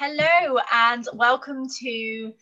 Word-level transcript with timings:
Hello, 0.00 0.60
and 0.72 1.08
welcome 1.12 1.68
to 1.80 2.32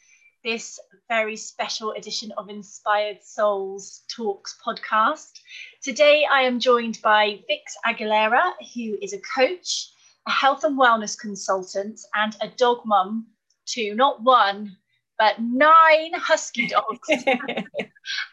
this 0.44 0.78
very 1.08 1.38
special 1.38 1.92
edition 1.92 2.30
of 2.36 2.50
Inspired 2.50 3.22
Souls 3.22 4.02
Talks 4.14 4.58
podcast. 4.62 5.40
Today, 5.82 6.26
I 6.30 6.42
am 6.42 6.60
joined 6.60 6.98
by 7.02 7.40
Vix 7.48 7.74
Aguilera, 7.86 8.52
who 8.74 8.98
is 9.00 9.14
a 9.14 9.20
coach, 9.34 9.88
a 10.28 10.30
health 10.32 10.64
and 10.64 10.78
wellness 10.78 11.18
consultant, 11.18 11.98
and 12.14 12.36
a 12.42 12.48
dog 12.48 12.82
mum 12.84 13.26
to 13.68 13.94
not 13.94 14.22
one, 14.22 14.76
but 15.18 15.40
nine 15.40 16.12
husky 16.12 16.66
dogs. 16.66 17.08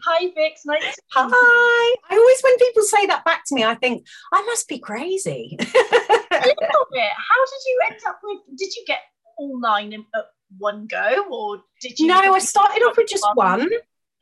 Hi, 0.03 0.31
Vix. 0.35 0.65
Nice. 0.65 0.99
Hi. 1.13 1.95
I 2.09 2.17
always, 2.17 2.41
when 2.41 2.57
people 2.57 2.83
say 2.83 3.05
that 3.05 3.23
back 3.23 3.43
to 3.45 3.55
me, 3.55 3.63
I 3.63 3.75
think 3.75 4.05
I 4.33 4.41
must 4.41 4.67
be 4.67 4.79
crazy. 4.79 5.55
a 5.61 5.63
little 5.63 6.87
bit. 6.91 7.11
How 7.15 7.45
did 7.45 7.61
you 7.65 7.79
end 7.89 8.01
up 8.05 8.19
with? 8.21 8.39
Did 8.57 8.75
you 8.75 8.83
get 8.85 8.99
all 9.37 9.59
nine 9.59 9.93
in, 9.93 10.05
at 10.15 10.25
one 10.57 10.87
go, 10.87 11.25
or 11.31 11.61
did 11.81 11.99
you? 11.99 12.07
No, 12.07 12.33
I 12.33 12.39
started 12.39 12.81
off 12.83 12.97
with 12.97 13.07
just 13.07 13.25
one. 13.33 13.69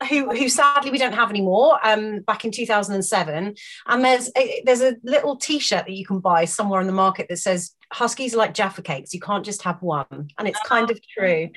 Who, 0.08 0.34
who 0.34 0.48
sadly 0.48 0.90
we 0.90 0.98
don't 0.98 1.12
have 1.12 1.30
anymore 1.30 1.78
um 1.86 2.22
back 2.22 2.44
in 2.44 2.50
2007 2.50 3.54
and 3.86 4.04
there's 4.04 4.30
a, 4.36 4.60
there's 4.66 4.80
a 4.80 4.96
little 5.04 5.36
t-shirt 5.36 5.86
that 5.86 5.92
you 5.92 6.04
can 6.04 6.18
buy 6.18 6.44
somewhere 6.44 6.80
on 6.80 6.88
the 6.88 6.92
market 6.92 7.28
that 7.28 7.36
says 7.36 7.76
huskies 7.92 8.34
are 8.34 8.38
like 8.38 8.52
jaffa 8.52 8.82
cakes 8.82 9.14
you 9.14 9.20
can't 9.20 9.44
just 9.44 9.62
have 9.62 9.80
one 9.80 10.28
and 10.38 10.48
it's 10.48 10.58
kind 10.66 10.90
of 10.90 10.98
true 11.06 11.50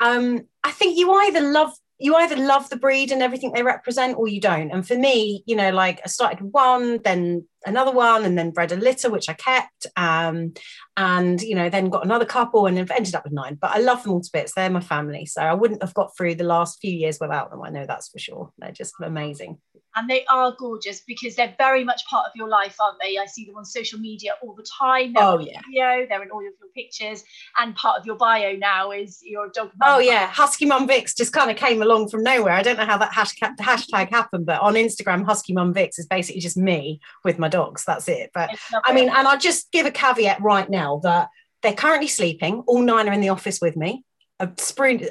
um 0.00 0.46
i 0.62 0.70
think 0.70 0.96
you 0.96 1.10
either 1.10 1.40
love 1.40 1.72
you 2.00 2.14
either 2.16 2.36
love 2.36 2.70
the 2.70 2.76
breed 2.76 3.12
and 3.12 3.22
everything 3.22 3.52
they 3.52 3.62
represent 3.62 4.16
or 4.16 4.26
you 4.26 4.40
don't. 4.40 4.70
And 4.70 4.86
for 4.86 4.96
me, 4.96 5.44
you 5.46 5.54
know, 5.54 5.70
like 5.70 6.00
I 6.02 6.08
started 6.08 6.40
one, 6.40 7.00
then 7.04 7.46
another 7.66 7.92
one, 7.92 8.24
and 8.24 8.38
then 8.38 8.52
bred 8.52 8.72
a 8.72 8.76
litter, 8.76 9.10
which 9.10 9.28
I 9.28 9.34
kept. 9.34 9.86
Um, 9.96 10.54
and, 10.96 11.42
you 11.42 11.54
know, 11.54 11.68
then 11.68 11.90
got 11.90 12.04
another 12.04 12.24
couple 12.24 12.66
and 12.66 12.78
ended 12.78 13.14
up 13.14 13.24
with 13.24 13.34
nine. 13.34 13.58
But 13.60 13.72
I 13.72 13.80
love 13.80 14.02
them 14.02 14.12
all 14.12 14.22
to 14.22 14.30
bits. 14.32 14.54
They're 14.54 14.70
my 14.70 14.80
family. 14.80 15.26
So 15.26 15.42
I 15.42 15.52
wouldn't 15.52 15.82
have 15.82 15.92
got 15.92 16.16
through 16.16 16.36
the 16.36 16.44
last 16.44 16.80
few 16.80 16.92
years 16.92 17.18
without 17.20 17.50
them. 17.50 17.62
I 17.62 17.68
know 17.68 17.84
that's 17.86 18.08
for 18.08 18.18
sure. 18.18 18.50
They're 18.58 18.72
just 18.72 18.94
amazing 19.02 19.58
and 19.96 20.08
they 20.08 20.24
are 20.26 20.54
gorgeous 20.58 21.00
because 21.00 21.34
they're 21.36 21.54
very 21.58 21.84
much 21.84 22.06
part 22.06 22.26
of 22.26 22.32
your 22.34 22.48
life, 22.48 22.76
aren't 22.80 22.98
they? 23.02 23.18
I 23.18 23.26
see 23.26 23.44
them 23.44 23.56
on 23.56 23.64
social 23.64 23.98
media 23.98 24.32
all 24.42 24.54
the 24.54 24.66
time. 24.78 25.12
They're 25.12 25.22
oh 25.22 25.38
yeah, 25.38 25.60
video, 25.66 26.06
they're 26.08 26.22
in 26.22 26.30
all 26.30 26.38
of 26.38 26.44
your 26.44 26.52
pictures, 26.74 27.24
and 27.58 27.74
part 27.74 27.98
of 27.98 28.06
your 28.06 28.16
bio 28.16 28.56
now 28.56 28.90
is 28.92 29.20
your 29.22 29.48
dog. 29.48 29.70
Oh, 29.74 29.78
mum. 29.78 29.88
Oh 29.88 29.98
yeah, 29.98 30.28
Husky 30.28 30.66
Mum 30.66 30.86
Vix 30.86 31.14
just 31.14 31.32
kind 31.32 31.50
of 31.50 31.56
came 31.56 31.82
along 31.82 32.08
from 32.08 32.22
nowhere. 32.22 32.52
I 32.52 32.62
don't 32.62 32.76
know 32.76 32.86
how 32.86 32.98
that 32.98 33.12
hashtag, 33.12 33.56
hashtag 33.56 34.10
happened, 34.10 34.46
but 34.46 34.60
on 34.60 34.74
Instagram, 34.74 35.24
Husky 35.24 35.52
Mum 35.52 35.72
Vix 35.72 35.98
is 35.98 36.06
basically 36.06 36.40
just 36.40 36.56
me 36.56 37.00
with 37.24 37.38
my 37.38 37.48
dogs. 37.48 37.84
That's 37.84 38.08
it. 38.08 38.30
But 38.32 38.50
I 38.84 38.92
mean, 38.92 39.08
and 39.08 39.26
I'll 39.26 39.38
just 39.38 39.72
give 39.72 39.86
a 39.86 39.90
caveat 39.90 40.40
right 40.40 40.68
now 40.68 41.00
that 41.02 41.28
they're 41.62 41.74
currently 41.74 42.08
sleeping. 42.08 42.62
All 42.66 42.82
nine 42.82 43.08
are 43.08 43.12
in 43.12 43.20
the 43.20 43.28
office 43.28 43.60
with 43.60 43.76
me. 43.76 44.04
I've 44.40 44.54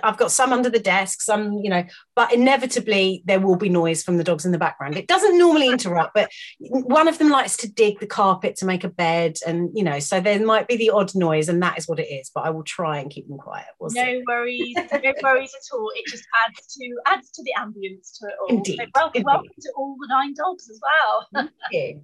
I've 0.04 0.18
got 0.18 0.32
some 0.32 0.52
under 0.52 0.70
the 0.70 0.80
desk, 0.80 1.22
some, 1.22 1.60
you 1.60 1.70
know, 1.70 1.84
but 2.20 2.34
inevitably 2.34 3.24
there 3.24 3.40
will 3.40 3.56
be 3.56 3.70
noise 3.70 4.04
from 4.04 4.18
the 4.18 4.26
dogs 4.26 4.46
in 4.46 4.52
the 4.52 4.58
background. 4.58 4.98
It 4.98 5.08
doesn't 5.08 5.38
normally 5.38 5.70
interrupt, 5.70 6.14
but 6.14 6.30
one 6.60 7.08
of 7.08 7.18
them 7.18 7.30
likes 7.30 7.56
to 7.56 7.72
dig 7.72 8.02
the 8.02 8.08
carpet 8.08 8.58
to 8.58 8.66
make 8.66 8.84
a 8.84 8.90
bed, 8.90 9.38
and 9.48 9.70
you 9.74 9.86
know, 9.86 10.00
so 10.00 10.20
there 10.20 10.46
might 10.46 10.68
be 10.68 10.76
the 10.76 10.90
odd 10.90 11.16
noise, 11.16 11.48
and 11.48 11.64
that 11.64 11.78
is 11.78 11.88
what 11.88 11.98
it 11.98 12.12
is. 12.12 12.30
But 12.36 12.44
I 12.44 12.50
will 12.50 12.66
try 12.66 13.00
and 13.00 13.10
keep 13.10 13.30
them 13.30 13.38
quiet. 13.38 13.68
We'll 13.80 13.92
no 13.94 14.04
see. 14.04 14.24
worries, 14.28 14.76
no 14.76 15.14
worries 15.24 15.54
at 15.56 15.74
all. 15.74 15.90
It 15.96 16.12
just 16.12 16.26
adds 16.46 16.76
to 16.76 16.96
adds 17.06 17.32
to 17.32 17.44
the 17.44 17.54
ambience 17.58 18.20
to 18.20 18.28
it 18.28 18.34
all. 18.42 18.58
Indeed. 18.58 18.80
So 18.82 18.86
welcome, 18.96 19.24
welcome 19.24 19.56
to 19.62 19.72
all 19.78 19.96
the 20.02 20.08
nine 20.10 20.34
dogs 20.34 20.70
as 20.70 20.78
well. 20.84 21.28
Thank 21.34 21.52
you. 21.72 22.02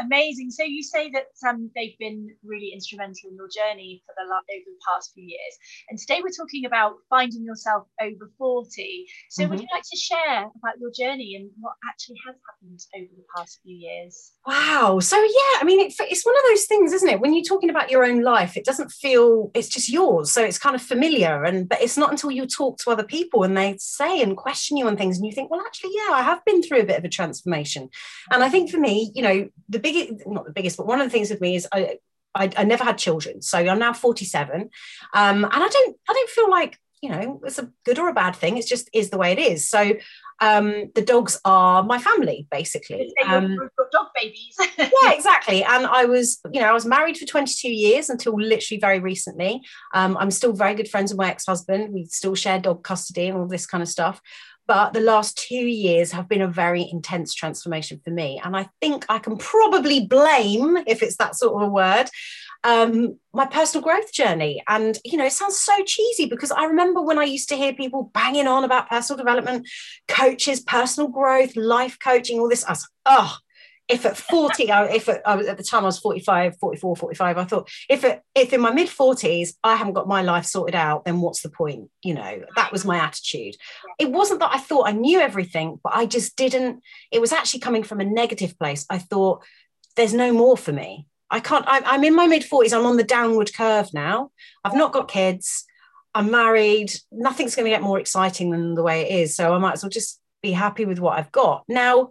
Amazing. 0.00 0.50
So 0.50 0.64
you 0.64 0.82
say 0.82 1.12
that 1.12 1.26
um, 1.48 1.70
they've 1.76 1.96
been 2.00 2.28
really 2.42 2.72
instrumental 2.74 3.30
in 3.30 3.36
your 3.36 3.48
journey 3.54 4.02
for 4.04 4.14
the 4.16 4.24
over 4.24 4.64
the 4.66 4.80
past 4.84 5.12
few 5.14 5.22
years, 5.22 5.54
and 5.88 5.96
today 5.96 6.22
we're 6.24 6.30
talking 6.30 6.64
about 6.66 6.94
finding 7.08 7.44
yourself 7.44 7.86
over 8.00 8.32
40. 8.36 9.06
So, 9.30 9.43
mm-hmm. 9.44 9.50
would 9.52 9.60
you 9.60 9.68
like 9.72 9.82
to 9.82 9.96
share 9.96 10.42
about 10.42 10.78
your 10.80 10.90
journey 10.90 11.36
and 11.36 11.50
what 11.60 11.74
actually 11.88 12.16
has 12.26 12.34
happened 12.46 12.80
over 12.96 13.14
the 13.16 13.24
past 13.36 13.60
few 13.62 13.76
years? 13.76 14.32
Wow. 14.46 14.98
So, 15.00 15.16
yeah, 15.16 15.60
I 15.60 15.64
mean, 15.64 15.80
it, 15.80 15.94
it's 16.00 16.24
one 16.24 16.36
of 16.36 16.42
those 16.48 16.64
things, 16.64 16.92
isn't 16.92 17.08
it? 17.08 17.20
When 17.20 17.34
you're 17.34 17.44
talking 17.44 17.70
about 17.70 17.90
your 17.90 18.04
own 18.04 18.22
life, 18.22 18.56
it 18.56 18.64
doesn't 18.64 18.90
feel 18.90 19.50
it's 19.54 19.68
just 19.68 19.88
yours. 19.88 20.30
So, 20.30 20.42
it's 20.44 20.58
kind 20.58 20.74
of 20.74 20.82
familiar. 20.82 21.44
And, 21.44 21.68
but 21.68 21.80
it's 21.80 21.96
not 21.96 22.10
until 22.10 22.30
you 22.30 22.46
talk 22.46 22.78
to 22.78 22.90
other 22.90 23.04
people 23.04 23.42
and 23.44 23.56
they 23.56 23.76
say 23.78 24.22
and 24.22 24.36
question 24.36 24.76
you 24.76 24.86
on 24.86 24.96
things, 24.96 25.16
and 25.16 25.26
you 25.26 25.32
think, 25.32 25.50
well, 25.50 25.62
actually, 25.64 25.92
yeah, 25.94 26.12
I 26.12 26.22
have 26.22 26.44
been 26.44 26.62
through 26.62 26.80
a 26.80 26.86
bit 26.86 26.98
of 26.98 27.04
a 27.04 27.08
transformation. 27.08 27.90
And 28.30 28.42
I 28.42 28.48
think 28.48 28.70
for 28.70 28.78
me, 28.78 29.10
you 29.14 29.22
know, 29.22 29.48
the 29.68 29.78
biggest, 29.78 30.26
not 30.26 30.44
the 30.46 30.52
biggest, 30.52 30.76
but 30.76 30.86
one 30.86 31.00
of 31.00 31.06
the 31.06 31.10
things 31.10 31.30
with 31.30 31.40
me 31.40 31.56
is 31.56 31.66
I, 31.72 31.98
I, 32.34 32.50
I 32.56 32.64
never 32.64 32.84
had 32.84 32.98
children, 32.98 33.42
so 33.42 33.58
I'm 33.58 33.78
now 33.78 33.92
47, 33.92 34.70
um, 35.14 35.44
and 35.44 35.46
I 35.52 35.68
don't 35.68 35.96
I 36.08 36.12
don't 36.12 36.30
feel 36.30 36.50
like 36.50 36.78
you 37.04 37.10
know 37.10 37.40
it's 37.44 37.58
a 37.58 37.70
good 37.84 37.98
or 37.98 38.08
a 38.08 38.14
bad 38.14 38.34
thing. 38.34 38.56
It's 38.56 38.68
just 38.68 38.88
is 38.94 39.10
the 39.10 39.18
way 39.18 39.32
it 39.32 39.38
is. 39.38 39.68
So 39.68 39.92
um, 40.40 40.90
the 40.94 41.02
dogs 41.02 41.38
are 41.44 41.82
my 41.82 41.98
family 41.98 42.46
basically. 42.50 43.12
Um, 43.26 43.56
dog 43.92 44.06
babies. 44.14 44.56
yeah, 44.78 45.12
exactly. 45.12 45.62
And 45.62 45.86
I 45.86 46.06
was, 46.06 46.40
you 46.52 46.60
know, 46.60 46.68
I 46.68 46.72
was 46.72 46.86
married 46.86 47.16
for 47.18 47.26
22 47.26 47.68
years 47.68 48.08
until 48.08 48.34
literally 48.34 48.80
very 48.80 49.00
recently. 49.00 49.60
Um, 49.92 50.16
I'm 50.18 50.30
still 50.30 50.52
very 50.52 50.74
good 50.74 50.88
friends 50.88 51.12
with 51.12 51.18
my 51.18 51.30
ex-husband. 51.30 51.92
We 51.92 52.06
still 52.06 52.34
share 52.34 52.58
dog 52.58 52.82
custody 52.82 53.28
and 53.28 53.38
all 53.38 53.46
this 53.46 53.66
kind 53.66 53.82
of 53.82 53.88
stuff. 53.88 54.20
But 54.66 54.94
the 54.94 55.00
last 55.00 55.36
two 55.36 55.54
years 55.54 56.12
have 56.12 56.28
been 56.28 56.40
a 56.40 56.48
very 56.48 56.88
intense 56.90 57.34
transformation 57.34 58.00
for 58.02 58.10
me. 58.10 58.40
And 58.42 58.56
I 58.56 58.68
think 58.80 59.04
I 59.08 59.18
can 59.18 59.36
probably 59.36 60.06
blame, 60.06 60.78
if 60.86 61.02
it's 61.02 61.16
that 61.18 61.36
sort 61.36 61.54
of 61.54 61.68
a 61.68 61.70
word, 61.70 62.06
um, 62.64 63.18
my 63.34 63.44
personal 63.44 63.84
growth 63.84 64.10
journey. 64.10 64.62
And, 64.66 64.98
you 65.04 65.18
know, 65.18 65.26
it 65.26 65.32
sounds 65.32 65.58
so 65.58 65.72
cheesy 65.84 66.26
because 66.26 66.50
I 66.50 66.64
remember 66.64 67.02
when 67.02 67.18
I 67.18 67.24
used 67.24 67.50
to 67.50 67.56
hear 67.56 67.74
people 67.74 68.10
banging 68.14 68.46
on 68.46 68.64
about 68.64 68.88
personal 68.88 69.18
development, 69.18 69.68
coaches, 70.08 70.60
personal 70.60 71.10
growth, 71.10 71.56
life 71.56 71.98
coaching, 72.02 72.40
all 72.40 72.48
this. 72.48 72.64
I 72.64 72.70
was, 72.70 72.88
oh, 73.04 73.36
if 73.88 74.06
at 74.06 74.16
40 74.16 74.64
if 74.70 75.08
at, 75.08 75.22
at, 75.26 75.56
the 75.56 75.62
time 75.62 75.82
i 75.82 75.86
was 75.86 75.98
45 75.98 76.56
44 76.58 76.96
45 76.96 77.38
i 77.38 77.44
thought 77.44 77.68
if 77.90 78.04
it, 78.04 78.22
if 78.34 78.52
in 78.52 78.60
my 78.60 78.72
mid 78.72 78.88
40s 78.88 79.50
i 79.62 79.76
haven't 79.76 79.92
got 79.92 80.08
my 80.08 80.22
life 80.22 80.46
sorted 80.46 80.74
out 80.74 81.04
then 81.04 81.20
what's 81.20 81.42
the 81.42 81.50
point? 81.50 81.90
You 82.02 82.14
know 82.14 82.42
that 82.56 82.72
was 82.72 82.84
my 82.84 82.98
attitude. 82.98 83.56
It 83.98 84.10
wasn't 84.10 84.40
that 84.40 84.54
i 84.54 84.58
thought 84.58 84.88
i 84.88 84.92
knew 84.92 85.20
everything 85.20 85.80
but 85.82 85.94
i 85.94 86.06
just 86.06 86.36
didn't 86.36 86.82
it 87.10 87.20
was 87.20 87.32
actually 87.32 87.60
coming 87.60 87.82
from 87.82 88.00
a 88.00 88.04
negative 88.04 88.58
place. 88.58 88.86
I 88.88 88.98
thought 88.98 89.44
there's 89.96 90.14
no 90.14 90.32
more 90.32 90.56
for 90.56 90.72
me. 90.72 91.06
I 91.30 91.40
can't 91.40 91.64
I, 91.68 91.82
i'm 91.84 92.04
in 92.04 92.16
my 92.16 92.26
mid 92.26 92.42
40s 92.42 92.76
i'm 92.76 92.86
on 92.86 92.96
the 92.96 93.04
downward 93.04 93.52
curve 93.54 93.92
now. 93.92 94.30
I've 94.64 94.76
not 94.76 94.92
got 94.92 95.08
kids 95.08 95.64
i'm 96.14 96.30
married 96.30 96.92
nothing's 97.10 97.56
going 97.56 97.64
to 97.64 97.70
get 97.70 97.82
more 97.82 97.98
exciting 97.98 98.50
than 98.50 98.74
the 98.74 98.84
way 98.84 99.02
it 99.02 99.20
is 99.20 99.34
so 99.34 99.52
i 99.52 99.58
might 99.58 99.72
as 99.72 99.82
well 99.82 99.90
just 99.90 100.20
be 100.42 100.52
happy 100.52 100.84
with 100.84 101.00
what 101.00 101.18
i've 101.18 101.32
got. 101.32 101.64
Now 101.68 102.10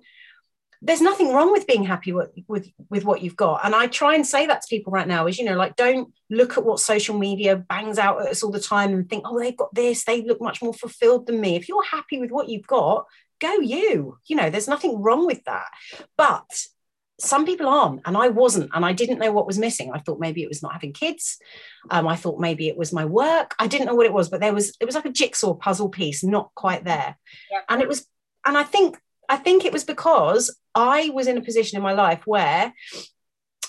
there's 0.85 1.01
nothing 1.01 1.33
wrong 1.33 1.51
with 1.53 1.65
being 1.65 1.83
happy 1.83 2.11
with, 2.11 2.29
with 2.47 2.69
with 2.89 3.05
what 3.05 3.21
you've 3.21 3.37
got. 3.37 3.65
And 3.65 3.73
i 3.73 3.87
try 3.87 4.15
and 4.15 4.27
say 4.27 4.45
that 4.47 4.61
to 4.61 4.67
people 4.69 4.91
right 4.91 5.07
now 5.07 5.27
is 5.27 5.39
you 5.39 5.45
know 5.45 5.55
like 5.55 5.75
don't 5.75 6.13
look 6.29 6.57
at 6.57 6.65
what 6.65 6.79
social 6.79 7.17
media 7.17 7.55
bangs 7.55 7.97
out 7.97 8.21
at 8.21 8.27
us 8.27 8.43
all 8.43 8.51
the 8.51 8.59
time 8.59 8.93
and 8.93 9.09
think 9.09 9.23
oh 9.25 9.39
they've 9.39 9.57
got 9.57 9.73
this. 9.73 10.03
They 10.03 10.21
look 10.21 10.41
much 10.41 10.61
more 10.61 10.73
fulfilled 10.73 11.27
than 11.27 11.39
me. 11.39 11.55
If 11.55 11.69
you're 11.69 11.83
happy 11.85 12.19
with 12.19 12.31
what 12.31 12.49
you've 12.49 12.67
got 12.67 13.05
go 13.39 13.59
you. 13.59 14.17
You 14.25 14.35
know 14.35 14.49
there's 14.49 14.67
nothing 14.67 15.01
wrong 15.01 15.25
with 15.25 15.43
that. 15.45 15.67
But 16.17 16.49
some 17.19 17.45
people 17.45 17.67
aren't 17.67 18.01
and 18.05 18.17
i 18.17 18.27
wasn't 18.27 18.69
and 18.73 18.83
i 18.83 18.91
didn't 18.91 19.19
know 19.19 19.31
what 19.31 19.47
was 19.47 19.59
missing. 19.59 19.91
I 19.93 19.99
thought 19.99 20.19
maybe 20.19 20.43
it 20.43 20.49
was 20.49 20.63
not 20.63 20.73
having 20.73 20.93
kids. 20.93 21.37
Um, 21.91 22.07
i 22.07 22.15
thought 22.15 22.39
maybe 22.39 22.67
it 22.67 22.77
was 22.77 22.91
my 22.91 23.05
work. 23.05 23.55
I 23.59 23.67
didn't 23.67 23.87
know 23.87 23.95
what 23.95 24.05
it 24.05 24.13
was 24.13 24.29
but 24.29 24.41
there 24.41 24.53
was 24.53 24.75
it 24.79 24.85
was 24.85 24.95
like 24.95 25.05
a 25.05 25.11
jigsaw 25.11 25.53
puzzle 25.53 25.89
piece 25.89 26.23
not 26.23 26.51
quite 26.55 26.83
there. 26.83 27.17
Yeah. 27.51 27.61
and 27.69 27.81
it 27.81 27.87
was 27.87 28.07
and 28.45 28.57
i 28.57 28.63
think 28.63 28.97
I 29.29 29.37
think 29.37 29.65
it 29.65 29.73
was 29.73 29.83
because 29.83 30.55
I 30.75 31.09
was 31.13 31.27
in 31.27 31.37
a 31.37 31.41
position 31.41 31.77
in 31.77 31.83
my 31.83 31.93
life 31.93 32.21
where 32.25 32.73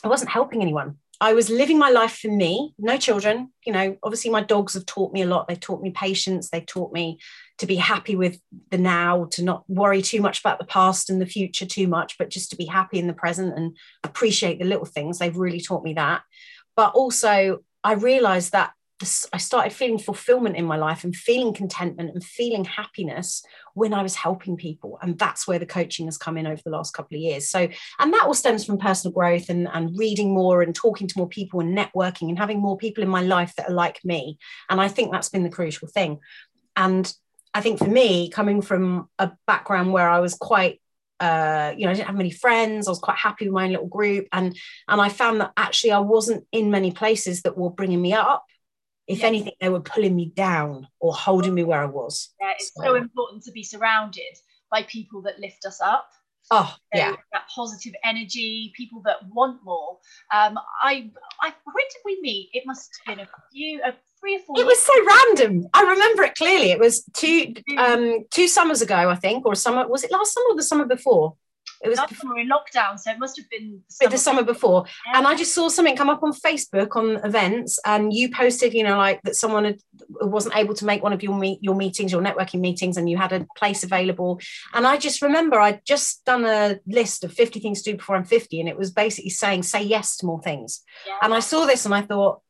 I 0.03 0.09
wasn't 0.09 0.31
helping 0.31 0.63
anyone. 0.63 0.99
I 1.21 1.33
was 1.33 1.49
living 1.49 1.79
my 1.79 1.91
life 1.91 2.19
for 2.19 2.29
me, 2.29 2.75
no 2.77 2.99
children. 2.99 3.53
You 3.65 3.73
know, 3.73 3.97
obviously, 4.03 4.31
my 4.31 4.43
dogs 4.43 4.75
have 4.75 4.85
taught 4.85 5.13
me 5.13 5.23
a 5.23 5.27
lot. 5.27 5.47
They've 5.47 5.59
taught 5.59 5.81
me 5.81 5.91
patience. 5.91 6.51
They've 6.51 6.67
taught 6.67 6.93
me 6.93 7.19
to 7.59 7.67
be 7.67 7.77
happy 7.77 8.17
with 8.17 8.41
the 8.71 8.79
now, 8.79 9.27
to 9.33 9.45
not 9.45 9.65
worry 9.69 10.03
too 10.03 10.21
much 10.21 10.41
about 10.41 10.59
the 10.59 10.67
past 10.67 11.09
and 11.09 11.21
the 11.21 11.27
future 11.27 11.67
too 11.67 11.87
much, 11.87 12.19
but 12.19 12.31
just 12.31 12.51
to 12.51 12.57
be 12.57 12.67
happy 12.67 12.99
in 12.99 13.07
the 13.07 13.13
present 13.13 13.57
and 13.57 13.77
appreciate 14.03 14.59
the 14.59 14.65
little 14.65 14.85
things. 14.85 15.19
They've 15.19 15.37
really 15.37 15.61
taught 15.61 15.85
me 15.85 15.95
that. 15.95 16.23
But 16.77 16.95
also, 16.95 17.61
I 17.85 17.93
realized 17.93 18.53
that 18.53 18.73
I 19.33 19.39
started 19.39 19.73
feeling 19.73 19.99
fulfillment 19.99 20.57
in 20.57 20.65
my 20.65 20.77
life 20.77 21.03
and 21.03 21.15
feeling 21.15 21.53
contentment 21.53 22.11
and 22.11 22.23
feeling 22.23 22.65
happiness 22.65 23.43
when 23.75 23.93
I 23.93 24.03
was 24.03 24.15
helping 24.15 24.57
people. 24.57 24.99
And 25.03 25.19
that's 25.19 25.49
where 25.49 25.59
the 25.59 25.67
coaching 25.67 26.07
has 26.07 26.17
come 26.17 26.37
in 26.37 26.47
over 26.47 26.63
the 26.65 26.71
last 26.71 26.95
couple 26.95 27.17
of 27.17 27.21
years. 27.21 27.49
So, 27.49 27.69
and 27.99 28.13
that 28.13 28.25
all 28.25 28.35
stems 28.35 28.65
from 28.65 28.79
personal 28.79 29.13
growth 29.13 29.49
and, 29.49 29.69
and 29.73 29.99
reading 29.99 30.33
more 30.33 30.63
and 30.63 30.75
talking 30.75 31.09
to 31.09 31.19
more 31.19 31.29
people 31.29 31.59
and 31.59 31.77
networking 31.77 32.29
and 32.29 32.39
having 32.39 32.61
more 32.61 32.77
people 32.77 33.03
in 33.03 33.11
my 33.11 33.21
life 33.21 33.53
that 33.57 33.69
are 33.69 33.75
like 33.75 33.99
me. 34.05 34.39
And 34.71 34.81
I 34.81 34.87
think 34.87 35.11
that's 35.11 35.29
been 35.29 35.43
the 35.43 35.51
crucial 35.51 35.89
thing. 35.89 36.21
And 36.77 37.13
I 37.53 37.63
think 37.63 37.81
for 37.81 37.89
me, 37.89 38.31
coming 38.31 38.63
from 38.63 39.09
a 39.19 39.33
background 39.47 39.93
where 39.93 40.09
I 40.09 40.21
was 40.21 40.35
quite 40.35 40.81
uh, 41.21 41.73
you 41.77 41.85
know, 41.85 41.93
I 41.93 41.95
didn't 41.95 42.09
have 42.09 42.17
many 42.17 42.33
friends. 42.33 42.87
I 42.87 42.91
was 42.91 42.99
quite 42.99 43.17
happy 43.17 43.47
with 43.47 43.55
my 43.55 43.65
own 43.65 43.71
little 43.71 43.87
group, 43.87 44.27
and 44.33 44.55
and 44.89 45.01
I 45.01 45.09
found 45.09 45.41
that 45.41 45.53
actually 45.57 45.93
I 45.93 46.01
wasn't 46.01 46.45
in 46.51 46.73
many 46.73 46.91
places 46.91 47.43
that 47.43 47.57
were 47.57 47.71
bringing 47.71 48.03
me 48.03 48.13
up 48.13 48.45
if 49.07 49.23
anything, 49.23 49.53
they 49.61 49.69
were 49.69 49.81
pulling 49.81 50.17
me 50.17 50.27
down 50.35 50.89
or 51.01 51.13
holding 51.13 51.55
me 51.55 51.65
where 51.65 51.83
I 51.83 51.87
was. 51.87 52.33
Yeah, 52.41 52.53
it's 52.53 52.73
so. 52.75 52.83
so 52.83 52.95
important 52.95 53.43
to 53.45 53.53
be 53.53 53.63
surrounded 53.63 54.23
by 54.71 54.83
people 54.85 55.23
that 55.23 55.39
lift 55.39 55.65
us 55.67 55.81
up. 55.81 56.09
Oh, 56.51 56.75
yeah. 56.93 57.15
That 57.33 57.47
positive 57.55 57.95
energy, 58.05 58.73
people 58.77 59.01
that 59.07 59.17
want 59.31 59.65
more. 59.65 59.99
Um, 60.33 60.59
I, 60.83 61.11
I, 61.41 61.53
when 61.65 61.85
did 61.91 62.01
we 62.05 62.21
meet? 62.21 62.51
It 62.53 62.65
must 62.67 62.91
have 63.07 63.17
been 63.17 63.27
a 63.27 63.29
few, 63.51 63.81
a 63.83 63.95
three 64.21 64.37
or 64.37 64.41
four. 64.41 64.61
It 64.61 64.67
was 64.67 64.79
so 64.81 64.93
random. 65.07 65.67
I 65.73 65.83
remember 65.83 66.23
it 66.25 66.35
clearly. 66.35 66.71
It 66.71 66.79
was 66.79 67.05
two, 67.15 67.55
um, 67.79 68.25
two 68.31 68.47
summers 68.47 68.83
ago, 68.83 69.09
I 69.09 69.15
think, 69.15 69.47
or 69.47 69.55
summer. 69.55 69.89
Was 69.89 70.05
it 70.05 70.11
last 70.11 70.35
summer 70.35 70.47
or 70.51 70.57
the 70.57 70.63
summer 70.63 70.85
before? 70.85 71.35
It 71.85 71.91
was 71.91 72.01
before 72.09 72.39
in 72.39 72.49
lockdown, 72.49 72.99
so 72.99 73.11
it 73.11 73.19
must 73.19 73.37
have 73.37 73.49
been 73.51 73.83
the 73.89 73.95
summer, 73.95 74.11
the 74.11 74.19
summer 74.19 74.43
before. 74.43 74.87
Yeah. 75.07 75.19
And 75.19 75.27
I 75.27 75.37
just 75.37 75.55
saw 75.55 75.69
something 75.69 75.97
come 75.97 76.09
up 76.09 76.23
on 76.23 76.33
Facebook 76.33 76.97
on 76.97 77.25
events, 77.25 77.79
and 77.85 78.13
you 78.13 78.31
posted, 78.31 78.73
you 78.73 78.83
know, 78.83 78.97
like 78.97 79.21
that 79.23 79.37
someone 79.37 79.65
had, 79.65 79.81
wasn't 80.23 80.57
able 80.57 80.75
to 80.75 80.87
make 80.87 81.03
one 81.03 81.13
of 81.13 81.23
your 81.23 81.37
meet 81.37 81.59
your 81.63 81.75
meetings, 81.75 82.11
your 82.11 82.23
networking 82.23 82.61
meetings, 82.61 82.97
and 82.97 83.09
you 83.11 83.19
had 83.19 83.33
a 83.33 83.47
place 83.57 83.85
available. 83.85 84.41
And 84.73 84.87
I 84.87 84.97
just 84.97 85.21
remember 85.21 85.61
I'd 85.61 85.85
just 85.85 86.25
done 86.25 86.47
a 86.47 86.81
list 86.87 87.23
of 87.23 87.33
50 87.33 87.61
things 87.61 87.83
to 87.83 87.93
do 87.93 87.99
before 87.99 88.17
I'm 88.17 88.25
50, 88.25 88.61
and 88.61 88.69
it 88.69 88.79
was 88.79 88.91
basically 88.91 89.31
saying 89.31 89.65
say 89.65 89.83
yes 89.83 90.17
to 90.17 90.27
more 90.27 90.41
things. 90.41 90.83
Yeah. 91.07 91.19
And 91.23 91.35
I 91.35 91.41
saw 91.41 91.67
this 91.67 91.85
and 91.85 91.95
I 91.95 92.01
thought, 92.01 92.41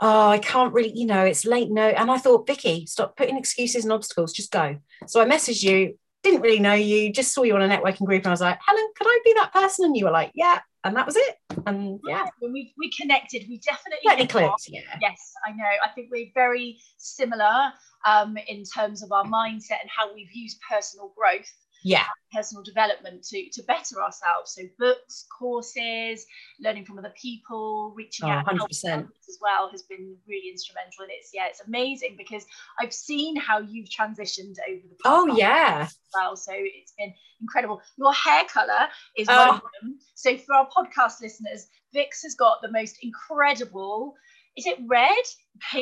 oh, 0.00 0.28
I 0.28 0.38
can't 0.38 0.74
really, 0.74 0.92
you 0.92 1.06
know, 1.06 1.24
it's 1.24 1.44
late. 1.44 1.70
No. 1.70 1.86
And 1.86 2.10
I 2.10 2.18
thought, 2.18 2.48
Vicky, 2.48 2.86
stop 2.86 3.16
putting 3.16 3.36
excuses 3.36 3.84
and 3.84 3.92
obstacles, 3.92 4.32
just 4.32 4.50
go. 4.50 4.78
So 5.06 5.20
I 5.20 5.24
messaged 5.24 5.62
you 5.62 5.96
didn't 6.22 6.40
really 6.40 6.60
know 6.60 6.74
you, 6.74 7.12
just 7.12 7.32
saw 7.32 7.42
you 7.42 7.54
on 7.54 7.62
a 7.62 7.68
networking 7.68 8.06
group, 8.06 8.22
and 8.22 8.28
I 8.28 8.30
was 8.30 8.40
like, 8.40 8.58
Helen, 8.64 8.88
could 8.96 9.06
I 9.08 9.20
be 9.24 9.34
that 9.34 9.52
person? 9.52 9.86
And 9.86 9.96
you 9.96 10.04
were 10.04 10.10
like, 10.10 10.30
yeah, 10.34 10.60
and 10.84 10.96
that 10.96 11.06
was 11.06 11.16
it. 11.16 11.36
And 11.66 12.00
yeah, 12.06 12.26
we 12.40 12.72
we 12.78 12.90
connected, 12.90 13.44
we 13.48 13.58
definitely 13.58 14.00
definitely 14.04 14.28
clicked. 14.28 14.68
Yeah, 14.68 14.80
yes, 15.00 15.32
I 15.46 15.52
know. 15.52 15.64
I 15.64 15.88
think 15.94 16.08
we're 16.10 16.30
very 16.34 16.78
similar 16.96 17.72
um, 18.06 18.36
in 18.48 18.64
terms 18.64 19.02
of 19.02 19.12
our 19.12 19.24
mindset 19.24 19.80
and 19.80 19.90
how 19.94 20.12
we've 20.14 20.32
used 20.32 20.58
personal 20.68 21.12
growth 21.16 21.50
yeah 21.82 22.04
personal 22.32 22.62
development 22.62 23.22
to 23.22 23.48
to 23.50 23.62
better 23.64 24.02
ourselves 24.02 24.54
so 24.54 24.62
books 24.78 25.26
courses 25.38 26.26
learning 26.60 26.84
from 26.84 26.98
other 26.98 27.12
people 27.20 27.92
reaching 27.96 28.26
oh, 28.28 28.32
out 28.32 28.46
100%. 28.46 29.08
as 29.28 29.38
well 29.40 29.68
has 29.70 29.82
been 29.82 30.16
really 30.26 30.48
instrumental 30.48 31.02
and 31.02 31.10
it's 31.10 31.30
yeah 31.34 31.46
it's 31.46 31.60
amazing 31.66 32.14
because 32.16 32.44
i've 32.80 32.92
seen 32.92 33.36
how 33.36 33.58
you've 33.60 33.88
transitioned 33.88 34.56
over 34.68 34.82
the 34.88 34.96
oh 35.04 35.26
yeah 35.36 35.88
well 36.14 36.36
so 36.36 36.52
it's 36.54 36.92
been 36.98 37.12
incredible 37.40 37.80
your 37.96 38.12
hair 38.12 38.44
color 38.44 38.88
is 39.16 39.26
oh. 39.28 39.36
one 39.36 39.48
of 39.56 39.62
them 39.80 39.98
so 40.14 40.36
for 40.38 40.54
our 40.54 40.68
podcast 40.68 41.20
listeners 41.20 41.66
vix 41.92 42.22
has 42.22 42.34
got 42.34 42.62
the 42.62 42.70
most 42.70 42.98
incredible 43.02 44.14
is 44.56 44.66
it 44.66 44.78
red? 44.86 45.24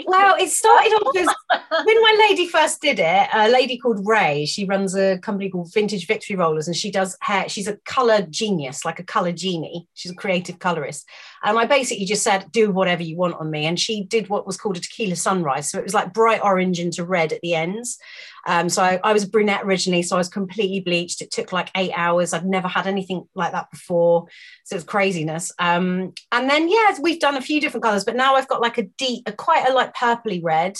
Well, 0.06 0.36
it 0.38 0.50
started 0.50 0.92
off 0.92 1.16
as 1.16 1.26
when 1.84 2.02
my 2.02 2.26
lady 2.28 2.46
first 2.46 2.80
did 2.80 2.98
it, 2.98 3.28
a 3.32 3.48
lady 3.48 3.78
called 3.78 4.06
Ray, 4.06 4.44
she 4.44 4.64
runs 4.64 4.94
a 4.94 5.18
company 5.18 5.48
called 5.48 5.72
Vintage 5.72 6.06
Victory 6.06 6.36
Rollers 6.36 6.66
and 6.66 6.76
she 6.76 6.90
does 6.90 7.16
hair. 7.22 7.48
She's 7.48 7.66
a 7.66 7.76
color 7.86 8.22
genius, 8.22 8.84
like 8.84 8.98
a 8.98 9.04
color 9.04 9.32
genie. 9.32 9.88
She's 9.94 10.12
a 10.12 10.16
creative 10.16 10.58
colorist. 10.58 11.08
And 11.42 11.58
I 11.58 11.64
basically 11.64 12.04
just 12.04 12.22
said, 12.22 12.52
do 12.52 12.70
whatever 12.70 13.02
you 13.02 13.16
want 13.16 13.36
on 13.36 13.50
me. 13.50 13.64
And 13.64 13.80
she 13.80 14.04
did 14.04 14.28
what 14.28 14.46
was 14.46 14.58
called 14.58 14.76
a 14.76 14.80
tequila 14.80 15.16
sunrise. 15.16 15.70
So 15.70 15.78
it 15.78 15.84
was 15.84 15.94
like 15.94 16.12
bright 16.12 16.42
orange 16.42 16.78
into 16.78 17.04
red 17.04 17.32
at 17.32 17.40
the 17.40 17.54
ends. 17.54 17.98
Um, 18.46 18.68
so 18.68 18.82
I, 18.82 19.00
I 19.04 19.12
was 19.12 19.24
a 19.24 19.28
brunette 19.28 19.62
originally, 19.64 20.02
so 20.02 20.16
I 20.16 20.18
was 20.18 20.28
completely 20.28 20.80
bleached. 20.80 21.20
It 21.22 21.30
took 21.30 21.52
like 21.52 21.70
eight 21.76 21.92
hours. 21.94 22.32
I'd 22.32 22.46
never 22.46 22.68
had 22.68 22.86
anything 22.86 23.24
like 23.34 23.52
that 23.52 23.70
before. 23.70 24.26
So 24.64 24.74
it 24.74 24.78
was 24.78 24.84
craziness. 24.84 25.52
Um, 25.58 26.12
and 26.32 26.48
then, 26.48 26.68
yeah, 26.68 26.96
we've 27.00 27.20
done 27.20 27.36
a 27.36 27.42
few 27.42 27.60
different 27.60 27.84
colors, 27.84 28.04
but 28.04 28.16
now 28.16 28.34
I've 28.34 28.48
got 28.48 28.60
like 28.60 28.78
a 28.78 28.84
deep, 28.98 29.22
a 29.26 29.32
quite 29.32 29.59
a 29.68 29.72
like 29.72 29.94
purpley 29.94 30.40
red 30.42 30.76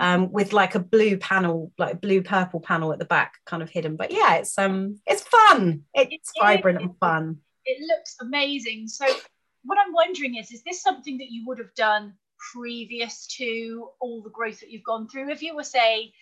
um, 0.00 0.32
with 0.32 0.52
like 0.52 0.74
a 0.74 0.80
blue 0.80 1.16
panel, 1.16 1.72
like 1.78 2.00
blue 2.00 2.22
purple 2.22 2.60
panel 2.60 2.92
at 2.92 2.98
the 2.98 3.04
back, 3.04 3.34
kind 3.44 3.62
of 3.62 3.70
hidden. 3.70 3.96
But 3.96 4.12
yeah, 4.12 4.36
it's 4.36 4.58
um, 4.58 5.00
it's 5.06 5.22
fun. 5.22 5.84
It's 5.94 6.32
it 6.34 6.40
vibrant 6.40 6.80
and 6.80 6.98
fun. 6.98 7.38
It 7.64 7.82
looks 7.86 8.16
amazing. 8.20 8.88
So 8.88 9.06
what 9.64 9.78
I'm 9.78 9.92
wondering 9.92 10.36
is, 10.36 10.52
is 10.52 10.62
this 10.62 10.82
something 10.82 11.18
that 11.18 11.30
you 11.30 11.44
would 11.46 11.58
have 11.58 11.74
done 11.74 12.14
previous 12.52 13.26
to 13.38 13.88
all 14.00 14.22
the 14.22 14.30
growth 14.30 14.60
that 14.60 14.70
you've 14.70 14.84
gone 14.84 15.08
through? 15.08 15.30
If 15.30 15.42
you 15.42 15.56
were 15.56 15.64
say 15.64 16.12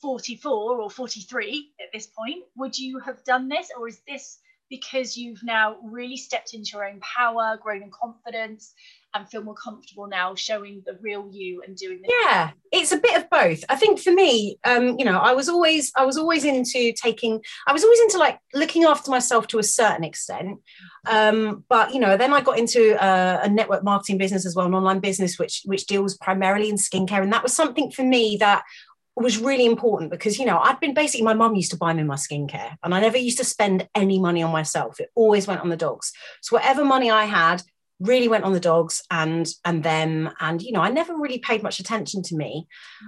44 0.00 0.80
or 0.80 0.90
43 0.90 1.72
at 1.80 1.92
this 1.92 2.06
point, 2.06 2.44
would 2.56 2.78
you 2.78 2.98
have 3.00 3.24
done 3.24 3.48
this, 3.48 3.70
or 3.76 3.88
is 3.88 4.00
this 4.06 4.38
because 4.68 5.16
you've 5.16 5.42
now 5.44 5.76
really 5.84 6.16
stepped 6.16 6.54
into 6.54 6.70
your 6.72 6.88
own 6.88 7.00
power, 7.00 7.58
grown 7.62 7.82
in 7.82 7.90
confidence, 7.90 8.74
and 9.20 9.28
feel 9.28 9.42
more 9.42 9.54
comfortable 9.54 10.06
now 10.06 10.34
showing 10.34 10.82
the 10.86 10.98
real 11.00 11.28
you 11.30 11.62
and 11.66 11.76
doing 11.76 12.00
the 12.02 12.12
yeah 12.22 12.50
it's 12.72 12.92
a 12.92 12.98
bit 12.98 13.16
of 13.16 13.30
both. 13.30 13.64
I 13.68 13.76
think 13.76 14.00
for 14.00 14.12
me 14.12 14.58
um 14.64 14.98
you 14.98 15.04
know 15.04 15.18
i 15.18 15.32
was 15.32 15.48
always 15.48 15.92
i 15.96 16.04
was 16.04 16.16
always 16.18 16.44
into 16.44 16.92
taking 16.92 17.40
i 17.66 17.72
was 17.72 17.84
always 17.84 18.00
into 18.00 18.18
like 18.18 18.38
looking 18.54 18.84
after 18.84 19.10
myself 19.10 19.46
to 19.48 19.58
a 19.58 19.62
certain 19.62 20.04
extent. 20.04 20.58
Um 21.06 21.64
but 21.68 21.94
you 21.94 22.00
know 22.00 22.16
then 22.16 22.32
i 22.32 22.40
got 22.40 22.58
into 22.58 22.96
a, 23.02 23.40
a 23.44 23.48
network 23.48 23.82
marketing 23.84 24.18
business 24.18 24.46
as 24.46 24.54
well 24.54 24.66
an 24.66 24.74
online 24.74 25.00
business 25.00 25.38
which 25.38 25.62
which 25.64 25.86
deals 25.86 26.16
primarily 26.16 26.68
in 26.68 26.76
skincare. 26.76 27.22
And 27.22 27.32
that 27.32 27.42
was 27.42 27.52
something 27.52 27.90
for 27.90 28.02
me 28.02 28.36
that 28.40 28.62
was 29.16 29.38
really 29.38 29.64
important 29.64 30.10
because 30.10 30.38
you 30.38 30.44
know 30.44 30.58
I'd 30.58 30.80
been 30.80 30.92
basically 30.92 31.24
my 31.24 31.34
mum 31.34 31.54
used 31.54 31.70
to 31.70 31.78
buy 31.78 31.92
me 31.94 32.02
my 32.02 32.16
skincare 32.16 32.76
and 32.82 32.94
I 32.94 33.00
never 33.00 33.16
used 33.16 33.38
to 33.38 33.44
spend 33.44 33.88
any 33.94 34.18
money 34.18 34.42
on 34.42 34.52
myself. 34.52 35.00
It 35.00 35.10
always 35.14 35.46
went 35.46 35.62
on 35.62 35.70
the 35.70 35.76
dogs. 35.76 36.12
So 36.42 36.56
whatever 36.56 36.84
money 36.84 37.10
I 37.10 37.24
had 37.24 37.62
really 38.00 38.28
went 38.28 38.44
on 38.44 38.52
the 38.52 38.60
dogs 38.60 39.02
and 39.10 39.48
and 39.64 39.82
them. 39.82 40.30
And 40.40 40.62
you 40.62 40.72
know 40.72 40.80
I 40.80 40.90
never 40.90 41.16
really 41.16 41.38
paid 41.38 41.62
much 41.62 41.80
attention 41.80 42.22
to 42.24 42.36
me. 42.36 42.66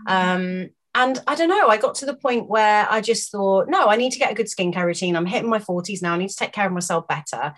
Mm-hmm. 0.08 0.62
um 0.64 0.70
and 0.94 1.22
I 1.26 1.34
don't 1.34 1.50
know 1.50 1.68
I 1.68 1.76
got 1.76 1.94
to 1.96 2.06
the 2.06 2.16
point 2.16 2.48
where 2.48 2.86
I 2.90 3.00
just 3.00 3.30
thought 3.30 3.68
no 3.68 3.88
I 3.88 3.96
need 3.96 4.12
to 4.12 4.18
get 4.18 4.32
a 4.32 4.34
good 4.34 4.46
skincare 4.46 4.86
routine. 4.86 5.16
I'm 5.16 5.26
hitting 5.26 5.50
my 5.50 5.58
40s 5.58 6.02
now. 6.02 6.14
I 6.14 6.18
need 6.18 6.30
to 6.30 6.36
take 6.36 6.52
care 6.52 6.66
of 6.66 6.72
myself 6.72 7.06
better. 7.06 7.54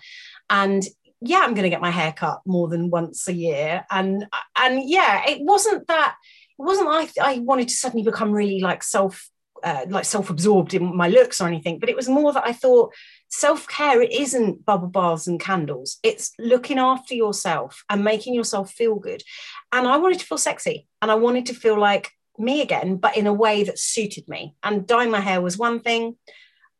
And 0.49 0.83
yeah 1.21 1.39
I'm 1.39 1.53
going 1.53 1.63
to 1.63 1.69
get 1.69 1.81
my 1.81 1.91
hair 1.91 2.11
cut 2.11 2.41
more 2.45 2.67
than 2.67 2.89
once 2.89 3.27
a 3.27 3.33
year. 3.33 3.85
And 3.89 4.27
and 4.57 4.89
yeah 4.89 5.23
it 5.27 5.41
wasn't 5.41 5.87
that 5.87 6.15
it 6.59 6.63
wasn't 6.63 6.89
I 6.89 7.07
I 7.21 7.39
wanted 7.39 7.69
to 7.69 7.75
suddenly 7.75 8.03
become 8.03 8.31
really 8.31 8.59
like 8.59 8.83
self 8.83 9.29
uh, 9.63 9.85
like 9.89 10.05
self-absorbed 10.05 10.73
in 10.73 10.95
my 10.95 11.07
looks 11.07 11.39
or 11.39 11.47
anything 11.47 11.77
but 11.77 11.87
it 11.87 11.95
was 11.95 12.09
more 12.09 12.33
that 12.33 12.47
I 12.47 12.51
thought 12.51 12.91
self-care 13.31 14.01
it 14.01 14.11
isn't 14.11 14.65
bubble 14.65 14.89
baths 14.89 15.25
and 15.25 15.39
candles. 15.39 15.97
It's 16.03 16.33
looking 16.37 16.77
after 16.77 17.15
yourself 17.15 17.83
and 17.89 18.03
making 18.03 18.33
yourself 18.33 18.71
feel 18.71 18.95
good. 18.95 19.23
And 19.71 19.87
I 19.87 19.97
wanted 19.97 20.19
to 20.19 20.25
feel 20.25 20.37
sexy 20.37 20.87
and 21.01 21.09
I 21.09 21.15
wanted 21.15 21.47
to 21.47 21.53
feel 21.53 21.79
like 21.79 22.11
me 22.37 22.61
again 22.61 22.97
but 22.97 23.17
in 23.17 23.27
a 23.27 23.33
way 23.33 23.63
that 23.63 23.79
suited 23.79 24.27
me. 24.27 24.55
And 24.63 24.85
dyeing 24.85 25.11
my 25.11 25.21
hair 25.21 25.41
was 25.41 25.57
one 25.57 25.79
thing 25.79 26.17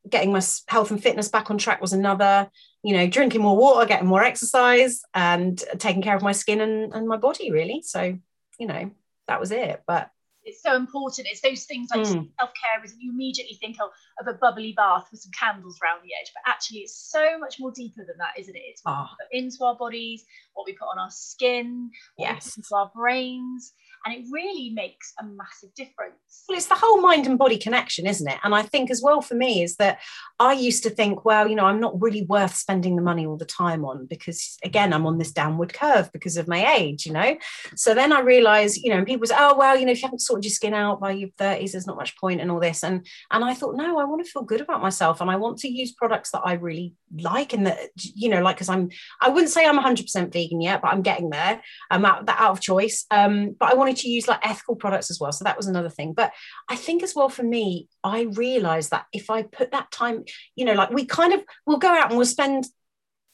getting 0.10 0.32
my 0.32 0.42
health 0.68 0.92
and 0.92 1.02
fitness 1.02 1.30
back 1.30 1.52
on 1.52 1.58
track 1.58 1.80
was 1.80 1.94
another 1.94 2.50
you 2.84 2.98
know 2.98 3.06
drinking 3.06 3.40
more 3.40 3.56
water 3.56 3.86
getting 3.86 4.08
more 4.08 4.24
exercise 4.24 5.04
and 5.14 5.64
taking 5.78 6.02
care 6.02 6.16
of 6.16 6.24
my 6.24 6.32
skin 6.32 6.60
and, 6.60 6.94
and 6.94 7.08
my 7.08 7.18
body 7.18 7.52
really. 7.52 7.82
So 7.82 8.18
you 8.60 8.68
know 8.68 8.92
that 9.28 9.40
was 9.40 9.52
it. 9.52 9.82
But 9.88 10.10
it's 10.44 10.62
so 10.62 10.76
important. 10.76 11.28
It's 11.30 11.42
those 11.42 11.66
things 11.66 11.90
like 11.94 12.06
mm. 12.06 12.30
self 12.40 12.52
care 12.60 12.84
is 12.84 12.96
you 13.00 13.12
immediately 13.12 13.58
think 13.60 13.78
of, 13.82 13.90
of 14.20 14.34
a 14.34 14.38
bubbly 14.38 14.74
bath 14.76 15.08
with 15.12 15.22
some 15.22 15.32
candles 15.38 15.80
around 15.84 16.02
the 16.04 16.10
edge, 16.20 16.32
but 16.34 16.50
actually 16.50 16.80
it's 16.80 16.96
so 16.96 17.38
much 17.40 17.60
more 17.60 17.72
deeper 17.72 18.04
than 18.06 18.18
that, 18.18 18.40
isn't 18.40 18.56
it? 18.56 18.64
It's 18.66 18.82
what 18.84 18.94
oh. 18.94 19.04
we 19.04 19.40
put 19.40 19.46
into 19.46 19.64
our 19.64 19.76
bodies, 19.76 20.26
what 20.54 20.66
we 20.66 20.74
put 20.74 20.86
on 20.86 21.00
our 21.00 21.12
skin, 21.12 21.92
yes, 22.18 22.58
into 22.58 22.70
our 22.76 22.92
brains 22.96 23.74
and 24.06 24.16
it 24.16 24.26
really 24.32 24.72
makes 24.72 25.14
a 25.20 25.24
massive 25.24 25.74
difference. 25.76 26.44
Well, 26.50 26.58
it's 26.58 26.68
the 26.68 26.76
whole 26.76 27.02
mind 27.02 27.28
and 27.28 27.38
body 27.38 27.58
connection, 27.58 28.08
isn't 28.08 28.28
it? 28.28 28.40
And 28.44 28.56
I 28.56 28.64
think 28.64 28.90
as 28.90 29.02
well 29.04 29.22
for 29.22 29.36
me 29.36 29.62
is 29.62 29.76
that 29.76 30.00
I 30.40 30.54
used 30.54 30.84
to 30.84 30.90
think, 30.90 31.24
well, 31.24 31.48
you 31.48 31.56
know, 31.56 31.66
I'm 31.66 31.80
not 31.80 32.02
really 32.02 32.24
worth 32.24 32.56
spending 32.56 32.96
the 32.96 33.02
money 33.02 33.26
all 33.26 33.38
the 33.38 33.46
time 33.46 33.86
on 33.86 34.08
because 34.08 34.58
again, 34.64 34.92
I'm 34.92 35.06
on 35.06 35.20
this 35.20 35.32
downward 35.32 35.74
curve 35.74 36.12
because 36.12 36.36
of 36.38 36.48
my 36.48 36.76
age, 36.76 37.06
you 37.06 37.14
know. 37.14 37.38
So 37.76 37.94
then 37.94 38.12
I 38.12 38.22
realized, 38.22 38.78
you 38.84 38.92
know, 38.94 39.06
people 39.06 39.28
say, 39.28 39.36
oh, 39.38 39.56
well, 39.56 39.78
you 39.78 39.86
know, 39.86 39.92
if 39.92 40.00
you 40.00 40.08
haven't 40.08 40.20
sorted 40.20 40.46
your 40.46 40.52
skin 40.52 40.74
out 40.74 41.00
by 41.00 41.12
your 41.12 41.30
30s, 41.40 41.74
there's 41.74 41.88
not 41.88 41.98
much 41.98 42.18
point 42.18 42.42
and 42.42 42.50
all 42.50 42.60
this. 42.60 42.84
And 42.84 43.06
and 43.30 43.46
I 43.46 43.54
thought, 43.54 43.76
no, 43.76 44.00
I 44.00 44.06
want 44.06 44.26
to 44.26 44.32
feel 44.32 44.44
good 44.44 44.62
about 44.62 44.82
myself 44.82 45.22
and 45.22 45.30
I 45.30 45.36
want 45.36 45.60
to 45.60 45.70
use 45.70 45.92
products 45.92 46.32
that 46.32 46.42
I 46.44 46.54
really 46.54 46.96
like 47.20 47.54
and 47.54 47.68
that, 47.68 47.90
you 47.96 48.30
know, 48.30 48.42
like 48.42 48.56
because 48.56 48.70
I'm 48.70 48.90
I 49.22 49.30
wouldn't 49.30 49.52
say 49.52 49.68
I'm 49.68 49.80
100% 49.80 50.34
vegan 50.34 50.62
yet, 50.62 50.82
but 50.82 50.92
I'm 50.92 51.04
getting 51.04 51.30
there. 51.30 51.62
I'm 51.92 52.04
out 52.04 52.28
out 52.28 52.52
of 52.52 52.62
choice. 52.62 53.06
Um, 53.12 53.56
but 53.60 53.72
I 53.72 53.76
want 53.76 53.91
to 53.94 54.10
use 54.10 54.28
like 54.28 54.46
ethical 54.46 54.76
products 54.76 55.10
as 55.10 55.20
well. 55.20 55.32
So 55.32 55.44
that 55.44 55.58
was 55.58 55.68
another 55.68 55.90
thing. 55.90 56.14
But 56.14 56.32
I 56.70 56.76
think 56.76 57.04
as 57.04 57.16
well 57.16 57.30
for 57.30 57.44
me, 57.44 57.88
I 58.04 58.22
realized 58.22 58.92
that 58.92 59.06
if 59.14 59.30
I 59.30 59.44
put 59.44 59.72
that 59.72 59.92
time, 59.92 60.24
you 60.56 60.66
know, 60.66 60.74
like 60.74 60.92
we 60.92 61.06
kind 61.06 61.34
of 61.34 61.44
we'll 61.66 61.78
go 61.78 61.90
out 61.90 62.10
and 62.10 62.18
we'll 62.18 62.26
spend 62.26 62.66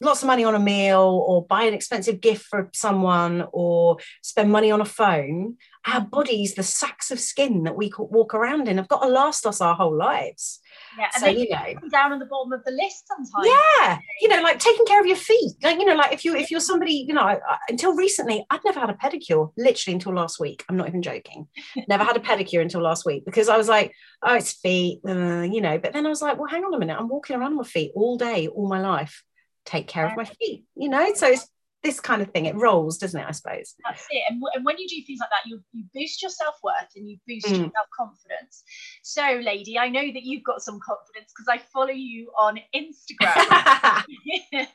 lots 0.02 0.22
of 0.22 0.28
money 0.28 0.44
on 0.44 0.56
a 0.56 0.60
meal 0.60 1.24
or 1.28 1.46
buy 1.46 1.64
an 1.64 1.74
expensive 1.74 2.22
gift 2.22 2.46
for 2.46 2.70
someone 2.74 3.48
or 3.52 3.98
spend 4.22 4.52
money 4.52 4.70
on 4.72 4.82
a 4.82 4.86
phone, 4.86 5.58
our 5.88 6.02
bodies, 6.02 6.56
the 6.56 6.64
sacks 6.64 7.12
of 7.12 7.20
skin 7.20 7.64
that 7.64 7.78
we 7.78 7.92
walk 7.98 8.34
around 8.34 8.68
in, 8.68 8.78
have 8.78 8.90
got 8.90 9.02
to 9.02 9.08
last 9.08 9.46
us 9.46 9.62
our 9.62 9.74
whole 9.74 9.96
lives. 9.96 10.60
Yeah, 10.98 11.08
and 11.16 11.24
so, 11.24 11.30
you 11.30 11.50
know, 11.50 11.90
down 11.90 12.12
on 12.12 12.20
the 12.20 12.26
bottom 12.26 12.52
of 12.52 12.64
the 12.66 12.72
list 12.72 13.08
sometimes. 13.08 13.48
Yeah, 13.48 13.98
you 14.22 14.28
know, 14.28 14.42
like 14.42 14.60
taking 14.60 14.86
care 14.86 15.00
of 15.00 15.06
your 15.06 15.16
feet. 15.16 15.54
Like 15.64 15.80
you 15.80 15.86
know, 15.86 15.96
like 15.96 16.12
if 16.12 16.26
you 16.26 16.36
if 16.36 16.52
you're 16.52 16.60
somebody, 16.60 17.06
you 17.08 17.14
know, 17.14 17.22
I, 17.22 17.40
until 17.70 17.96
recently, 17.96 18.46
I'd 18.50 18.64
never 18.66 18.80
had 18.80 18.90
a 18.90 18.94
pedicure. 18.94 19.52
Literally 19.58 19.94
until 19.96 20.14
last 20.14 20.40
week. 20.40 20.66
I'm 20.68 20.76
not 20.76 20.88
even 20.88 21.02
joking. 21.02 21.48
never 21.88 22.04
had 22.04 22.18
a 22.18 22.22
pedicure 22.22 22.62
until 22.62 22.82
last 22.82 23.06
week 23.06 23.24
because 23.26 23.48
I 23.48 23.58
was 23.58 23.70
like, 23.70 23.94
oh, 24.24 24.36
it's 24.36 24.54
feet, 24.54 25.00
uh, 25.08 25.42
you 25.42 25.62
know. 25.62 25.78
But 25.78 25.94
then 25.94 26.06
I 26.06 26.10
was 26.10 26.22
like, 26.22 26.38
well, 26.38 26.50
hang 26.50 26.64
on 26.64 26.74
a 26.74 26.80
minute. 26.80 26.98
I'm 27.00 27.10
walking 27.10 27.36
around 27.36 27.52
on 27.52 27.58
my 27.58 27.64
feet 27.64 27.92
all 27.96 28.18
day, 28.18 28.48
all 28.48 28.68
my 28.68 28.82
life. 28.82 29.24
Take 29.66 29.88
care 29.88 30.08
of 30.08 30.18
my 30.18 30.26
feet, 30.26 30.66
you 30.76 30.90
know. 30.90 31.14
So 31.14 31.28
it's 31.28 31.48
this 31.88 32.02
kind 32.02 32.22
of 32.22 32.30
thing. 32.32 32.46
It 32.46 32.56
rolls, 32.56 32.98
doesn't 32.98 33.20
it? 33.20 33.26
I 33.26 33.32
suppose. 33.32 33.74
That's 33.86 34.06
it. 34.10 34.24
And, 34.30 34.42
w- 34.42 34.52
and 34.54 34.66
when 34.66 34.78
you 34.78 34.88
do 34.90 35.02
things 35.08 35.20
like 35.22 35.30
that, 35.30 35.50
you, 35.50 35.64
you 35.72 35.86
boost 35.94 36.22
your 36.22 36.30
self 36.30 36.56
worth 36.62 36.92
and 36.96 37.10
you 37.10 37.18
boost 37.26 37.48
mm. 37.48 37.52
your 37.52 37.72
self 37.72 37.88
confidence. 37.98 38.64
So, 39.04 39.40
lady, 39.42 39.80
I 39.80 39.88
know 39.88 40.02
that 40.02 40.24
you've 40.24 40.44
got 40.44 40.62
some 40.62 40.80
confidence 40.86 41.32
because 41.34 41.48
I 41.50 41.60
follow 41.74 41.94
you 41.94 42.30
on 42.38 42.60
Instagram, 42.76 44.04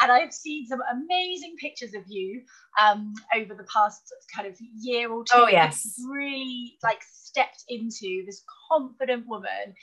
and 0.00 0.12
I've 0.12 0.32
seen 0.32 0.66
some 0.66 0.80
amazing 0.90 1.56
pictures 1.60 1.94
of 1.94 2.02
you 2.08 2.42
um, 2.80 3.12
over 3.36 3.54
the 3.54 3.66
past 3.72 4.02
kind 4.34 4.48
of 4.48 4.56
year 4.80 5.12
or 5.12 5.24
two. 5.24 5.34
Oh 5.36 5.48
yes, 5.48 6.00
really 6.08 6.78
like 6.82 7.02
stepped 7.02 7.64
into 7.68 8.24
this 8.24 8.42
confident 8.72 9.26
woman, 9.28 9.74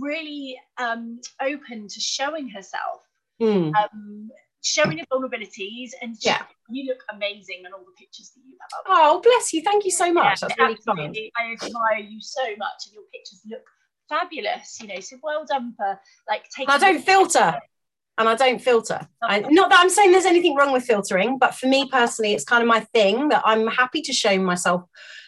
really 0.00 0.58
um, 0.78 1.20
open 1.42 1.88
to 1.88 2.00
showing 2.00 2.48
herself. 2.48 3.02
Mm. 3.40 3.72
Um, 3.74 4.30
showing 4.62 4.98
your 4.98 5.06
vulnerabilities 5.06 5.90
and 6.00 6.16
yeah. 6.20 6.42
you 6.68 6.86
look 6.86 7.02
amazing 7.12 7.62
in 7.66 7.72
all 7.72 7.84
the 7.84 7.92
pictures 7.98 8.30
that 8.34 8.42
you 8.46 8.56
have. 8.60 8.84
Oh, 8.86 9.20
bless 9.20 9.52
you. 9.52 9.62
Thank 9.62 9.84
you 9.84 9.90
so 9.90 10.12
much. 10.12 10.42
Yeah, 10.42 10.48
That's 10.48 10.60
really 10.60 10.78
kind. 10.86 11.16
I 11.36 11.52
admire 11.52 11.98
you 11.98 12.20
so 12.20 12.42
much 12.58 12.86
and 12.86 12.94
your 12.94 13.04
pictures 13.12 13.40
look 13.48 13.62
fabulous, 14.08 14.78
you 14.80 14.88
know, 14.88 15.00
so 15.00 15.16
well 15.22 15.44
done 15.44 15.74
for 15.76 15.98
like 16.28 16.44
taking 16.54 16.70
I 16.70 16.78
don't 16.78 17.02
filter. 17.02 17.58
And 18.18 18.28
I 18.28 18.34
don't 18.34 18.60
filter. 18.60 19.00
I, 19.22 19.40
not 19.40 19.70
that 19.70 19.80
I'm 19.80 19.88
saying 19.88 20.12
there's 20.12 20.26
anything 20.26 20.54
wrong 20.54 20.72
with 20.72 20.84
filtering, 20.84 21.38
but 21.38 21.54
for 21.54 21.66
me 21.66 21.88
personally, 21.88 22.34
it's 22.34 22.44
kind 22.44 22.62
of 22.62 22.68
my 22.68 22.80
thing 22.80 23.30
that 23.30 23.42
I'm 23.44 23.66
happy 23.68 24.02
to 24.02 24.12
show 24.12 24.38
myself, 24.38 24.82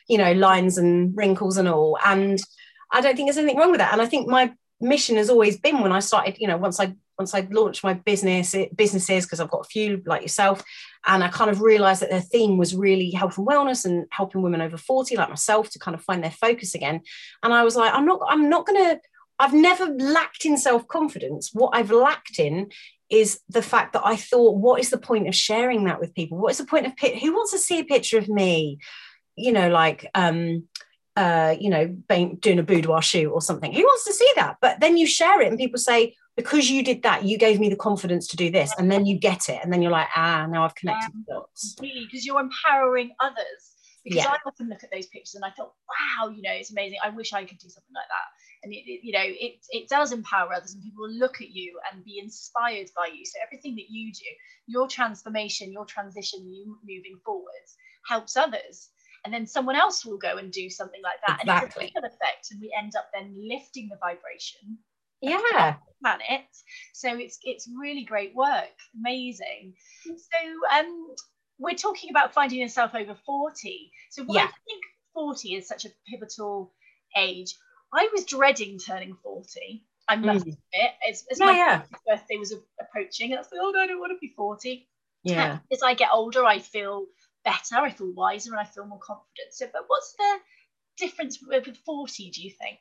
you 0.07 0.19
know, 0.19 0.33
lines 0.33 0.77
and 0.77 1.17
wrinkles 1.17 1.57
and 1.57 1.67
all. 1.67 1.99
And 2.05 2.39
I 2.93 3.01
don't 3.01 3.17
think 3.17 3.27
there's 3.27 3.39
anything 3.39 3.57
wrong 3.57 3.71
with 3.71 3.81
that. 3.81 3.93
And 3.93 4.03
I 4.03 4.07
think 4.07 4.29
my 4.29 4.53
mission 4.81 5.17
has 5.17 5.31
always 5.31 5.59
been 5.59 5.81
when 5.81 5.93
I 5.93 6.01
started, 6.01 6.37
you 6.39 6.47
know, 6.47 6.59
once 6.59 6.79
I 6.79 6.95
once 7.19 7.35
I 7.35 7.47
launched 7.51 7.85
my 7.85 7.95
business 7.95 8.55
businesses 8.77 9.25
because 9.25 9.41
I've 9.41 9.51
got 9.51 9.67
a 9.67 9.69
few 9.69 10.03
like 10.07 10.23
yourself, 10.23 10.63
and 11.07 11.23
I 11.23 11.29
kind 11.29 11.51
of 11.51 11.61
realized 11.61 12.03
that 12.03 12.11
their 12.11 12.21
theme 12.21 12.57
was 12.57 12.75
really 12.75 13.11
health 13.11 13.39
and 13.39 13.47
wellness 13.47 13.85
and 13.85 14.07
helping 14.11 14.43
women 14.43 14.61
over 14.61 14.77
40 14.77 15.17
like 15.17 15.29
myself 15.29 15.71
to 15.71 15.79
kind 15.79 15.95
of 15.95 16.03
find 16.03 16.23
their 16.23 16.31
focus 16.31 16.75
again. 16.75 17.01
And 17.43 17.53
I 17.53 17.63
was 17.63 17.77
like, 17.77 17.93
I'm 17.93 18.07
not, 18.07 18.21
I'm 18.29 18.49
not 18.49 18.67
gonna, 18.67 19.01
I've 19.39 19.55
never 19.55 19.87
lacked 19.87 20.45
in 20.45 20.57
self-confidence. 20.57 21.51
What 21.53 21.71
I've 21.75 21.91
lacked 21.91 22.39
in 22.39 22.71
is 23.11 23.41
the 23.49 23.63
fact 23.63 23.93
that 23.93 24.03
I 24.05 24.17
thought, 24.17 24.57
what 24.57 24.81
is 24.81 24.91
the 24.91 24.99
point 24.99 25.29
of 25.29 25.35
sharing 25.35 25.85
that 25.85 26.01
with 26.01 26.15
people? 26.15 26.39
What 26.39 26.53
is 26.53 26.59
the 26.59 26.67
point 26.67 26.87
of 26.87 26.93
who 26.99 27.33
wants 27.33 27.53
to 27.53 27.59
see 27.59 27.81
a 27.81 27.85
picture 27.85 28.19
of 28.19 28.29
me? 28.29 28.79
You 29.37 29.53
know, 29.53 29.69
like 29.69 30.09
um 30.15 30.65
uh, 31.17 31.55
you 31.61 31.71
know, 31.71 31.87
doing 32.41 32.59
a 32.59 32.63
boudoir 32.65 33.01
shoot 33.01 33.31
or 33.31 33.41
something. 33.41 33.73
Who 33.73 33.83
wants 33.83 34.05
to 34.07 34.13
see 34.13 34.31
that? 34.37 34.57
But 34.61 34.81
then 34.81 34.97
you 34.97 35.07
share 35.07 35.41
it 35.41 35.49
and 35.49 35.59
people 35.59 35.79
say, 35.79 36.17
because 36.37 36.71
you 36.71 36.83
did 36.83 37.03
that, 37.03 37.25
you 37.25 37.39
gave 37.39 37.61
me 37.61 37.69
the 37.69 37.77
confidence 37.77 38.27
to 38.29 38.37
do 38.37 38.51
this. 38.51 38.73
And 38.79 38.91
then 38.91 39.07
you 39.07 39.19
get 39.19 39.49
it. 39.49 39.61
And 39.63 39.73
then 39.73 39.83
you're 39.83 39.93
like, 39.93 40.09
ah, 40.17 40.47
now 40.47 40.65
I've 40.65 40.75
connected 40.75 41.13
um, 41.15 41.25
the 41.27 41.35
dots. 41.35 41.77
Because 41.81 42.27
you're 42.27 42.41
empowering 42.41 43.13
others. 43.21 43.75
Because 44.03 44.25
yeah. 44.25 44.31
I 44.31 44.37
often 44.47 44.69
look 44.69 44.85
at 44.85 44.91
those 44.93 45.07
pictures 45.07 45.35
and 45.35 45.45
I 45.45 45.51
thought, 45.51 45.73
wow, 45.89 46.29
you 46.29 46.43
know, 46.43 46.53
it's 46.53 46.71
amazing. 46.71 46.99
I 47.03 47.09
wish 47.09 47.33
I 47.33 47.45
could 47.45 47.59
do 47.59 47.69
something 47.69 47.95
like 47.95 48.09
that. 48.09 48.65
And 48.65 48.73
it, 48.73 48.83
it, 48.87 49.01
you 49.03 49.13
know, 49.13 49.25
it 49.25 49.65
it 49.71 49.89
does 49.89 50.13
empower 50.13 50.53
others, 50.53 50.73
and 50.73 50.83
people 50.83 51.03
will 51.03 51.13
look 51.13 51.43
at 51.43 51.51
you 51.51 51.79
and 51.93 52.05
be 52.05 52.19
inspired 52.19 52.89
by 52.97 53.09
you. 53.15 53.25
So 53.25 53.39
everything 53.47 53.77
that 53.77 53.91
you 53.91 54.11
do, 54.13 54.25
your 54.67 54.89
transformation, 54.89 55.71
your 55.73 55.85
transition, 55.85 56.51
you 56.51 56.79
moving 56.83 57.19
forwards, 57.25 57.77
helps 58.07 58.37
others 58.37 58.91
and 59.25 59.33
then 59.33 59.47
someone 59.47 59.75
else 59.77 60.05
will 60.05 60.19
go 60.19 60.37
and 60.37 60.53
do 60.53 60.69
something 60.69 61.01
like 61.03 61.19
that 61.27 61.41
exactly. 61.41 61.51
and 61.55 61.65
it's 61.65 61.77
a 61.77 61.81
ripple 61.81 62.05
effect 62.05 62.49
and 62.51 62.61
we 62.61 62.75
end 62.79 62.93
up 62.97 63.09
then 63.15 63.35
lifting 63.49 63.89
the 63.89 63.97
vibration 63.97 64.77
yeah 65.31 65.77
planet 66.03 66.45
so 66.93 67.17
it's 67.17 67.39
it's 67.45 67.69
really 67.81 68.05
great 68.05 68.35
work 68.35 68.77
amazing 68.99 69.75
so 70.05 70.79
um 70.79 71.07
we're 71.59 71.75
talking 71.75 72.11
about 72.11 72.35
finding 72.35 72.61
yourself 72.61 72.95
over 72.95 73.15
40 73.27 73.91
so 74.11 74.25
why 74.25 74.35
yeah. 74.35 74.47
do 74.47 74.53
you 74.67 74.75
think 74.75 74.85
40 75.15 75.55
is 75.55 75.69
such 75.69 75.85
a 75.85 75.91
pivotal 76.09 76.73
age 77.17 77.55
i 77.93 78.09
was 78.13 78.25
dreading 78.25 78.79
turning 78.79 79.17
40 79.23 79.85
i 80.09 80.17
must 80.17 80.45
mm. 80.45 80.49
admit 80.49 80.91
as, 81.09 81.25
as 81.31 81.41
yeah, 81.41 81.47
my 81.47 81.53
yeah. 81.57 81.83
birthday 82.07 82.37
was 82.37 82.55
approaching 82.81 83.33
i 83.33 83.39
was 83.39 83.49
like 83.51 83.61
oh 83.63 83.71
no 83.71 83.81
i 83.81 83.87
don't 83.87 84.01
want 84.01 84.13
to 84.13 84.19
be 84.21 84.35
40 84.37 84.87
yeah 85.23 85.59
as 85.73 85.83
i 85.83 85.95
get 85.95 86.11
older 86.13 86.45
i 86.45 86.59
feel 86.59 87.07
better, 87.45 87.77
I 87.77 87.91
feel 87.91 88.13
wiser, 88.13 88.53
and 88.53 88.61
I 88.61 88.65
feel 88.65 88.87
more 88.87 88.99
confident. 88.99 89.53
So, 89.53 89.67
but 89.73 89.85
what's 89.87 90.15
the 90.15 90.39
difference 90.97 91.39
with 91.47 91.77
40, 91.85 92.31
do 92.31 92.43
you 92.43 92.51
think? 92.51 92.81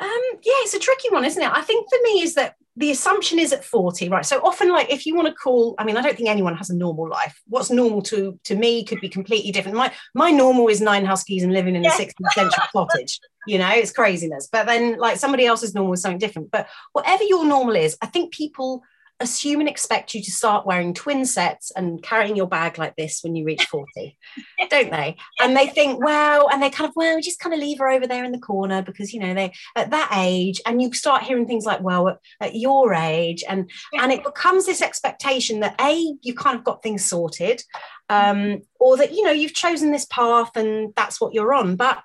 Um, 0.00 0.22
yeah, 0.42 0.60
it's 0.62 0.74
a 0.74 0.78
tricky 0.78 1.08
one, 1.10 1.24
isn't 1.24 1.42
it? 1.42 1.50
I 1.52 1.62
think 1.62 1.88
for 1.88 1.98
me 2.04 2.22
is 2.22 2.34
that 2.34 2.54
the 2.76 2.92
assumption 2.92 3.40
is 3.40 3.52
at 3.52 3.64
40, 3.64 4.08
right? 4.08 4.24
So 4.24 4.40
often, 4.44 4.70
like 4.70 4.88
if 4.90 5.04
you 5.04 5.16
want 5.16 5.26
to 5.26 5.34
call, 5.34 5.74
I 5.78 5.84
mean, 5.84 5.96
I 5.96 6.02
don't 6.02 6.16
think 6.16 6.28
anyone 6.28 6.56
has 6.56 6.70
a 6.70 6.76
normal 6.76 7.08
life. 7.08 7.40
What's 7.48 7.70
normal 7.70 8.02
to 8.02 8.38
to 8.44 8.54
me 8.54 8.84
could 8.84 9.00
be 9.00 9.08
completely 9.08 9.50
different. 9.50 9.76
My 9.76 9.92
my 10.14 10.30
normal 10.30 10.68
is 10.68 10.80
nine 10.80 11.04
huskies 11.04 11.42
and 11.42 11.52
living 11.52 11.74
in 11.74 11.84
a 11.84 11.90
16th 11.90 12.32
century 12.32 12.64
cottage. 12.72 13.18
You 13.48 13.58
know, 13.58 13.70
it's 13.70 13.92
craziness. 13.92 14.48
But 14.50 14.66
then 14.66 14.98
like 14.98 15.16
somebody 15.16 15.44
else's 15.46 15.74
normal 15.74 15.94
is 15.94 16.02
something 16.02 16.18
different. 16.18 16.52
But 16.52 16.68
whatever 16.92 17.24
your 17.24 17.44
normal 17.44 17.74
is, 17.74 17.96
I 18.00 18.06
think 18.06 18.32
people 18.32 18.84
assume 19.20 19.60
and 19.60 19.68
expect 19.68 20.14
you 20.14 20.22
to 20.22 20.30
start 20.30 20.66
wearing 20.66 20.94
twin 20.94 21.24
sets 21.24 21.72
and 21.72 22.02
carrying 22.02 22.36
your 22.36 22.46
bag 22.46 22.78
like 22.78 22.94
this 22.96 23.20
when 23.22 23.34
you 23.34 23.44
reach 23.44 23.64
40, 23.64 24.16
don't 24.70 24.90
they? 24.90 25.16
And 25.40 25.56
they 25.56 25.66
think, 25.66 26.02
well, 26.02 26.48
and 26.52 26.62
they 26.62 26.70
kind 26.70 26.88
of, 26.88 26.94
well, 26.94 27.20
just 27.20 27.40
kind 27.40 27.52
of 27.52 27.60
leave 27.60 27.78
her 27.78 27.88
over 27.88 28.06
there 28.06 28.24
in 28.24 28.32
the 28.32 28.38
corner 28.38 28.82
because, 28.82 29.12
you 29.12 29.20
know, 29.20 29.34
they 29.34 29.52
at 29.76 29.90
that 29.90 30.12
age, 30.14 30.60
and 30.66 30.80
you 30.80 30.92
start 30.92 31.24
hearing 31.24 31.46
things 31.46 31.64
like, 31.64 31.80
well, 31.80 32.08
at, 32.08 32.18
at 32.40 32.54
your 32.54 32.94
age, 32.94 33.42
and 33.48 33.70
and 33.94 34.12
it 34.12 34.22
becomes 34.22 34.66
this 34.66 34.82
expectation 34.82 35.60
that 35.60 35.80
A, 35.80 36.14
you 36.22 36.34
kind 36.34 36.56
of 36.56 36.64
got 36.64 36.82
things 36.82 37.04
sorted, 37.04 37.62
um, 38.08 38.62
or 38.78 38.96
that, 38.96 39.12
you 39.12 39.24
know, 39.24 39.32
you've 39.32 39.54
chosen 39.54 39.90
this 39.90 40.06
path 40.06 40.56
and 40.56 40.92
that's 40.96 41.20
what 41.20 41.34
you're 41.34 41.54
on. 41.54 41.76
But 41.76 42.02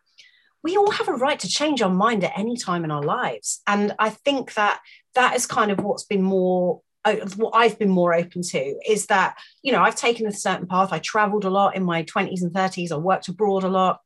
we 0.63 0.77
all 0.77 0.91
have 0.91 1.09
a 1.09 1.13
right 1.13 1.39
to 1.39 1.47
change 1.47 1.81
our 1.81 1.89
mind 1.89 2.23
at 2.23 2.37
any 2.37 2.57
time 2.57 2.83
in 2.83 2.91
our 2.91 3.03
lives. 3.03 3.61
And 3.67 3.93
I 3.99 4.09
think 4.09 4.53
that 4.53 4.79
that 5.15 5.35
is 5.35 5.45
kind 5.45 5.71
of 5.71 5.79
what's 5.79 6.05
been 6.05 6.23
more 6.23 6.81
what 7.35 7.51
I've 7.51 7.77
been 7.77 7.89
more 7.89 8.13
open 8.13 8.41
to 8.41 8.75
is 8.87 9.07
that, 9.07 9.37
you 9.61 9.71
know, 9.71 9.81
I've 9.81 9.95
taken 9.95 10.25
a 10.25 10.31
certain 10.31 10.67
path. 10.67 10.93
I 10.93 10.99
traveled 10.99 11.45
a 11.45 11.49
lot 11.49 11.75
in 11.75 11.83
my 11.83 12.03
20s 12.03 12.41
and 12.41 12.51
30s. 12.51 12.91
I 12.91 12.97
worked 12.97 13.27
abroad 13.27 13.63
a 13.63 13.69
lot. 13.69 13.99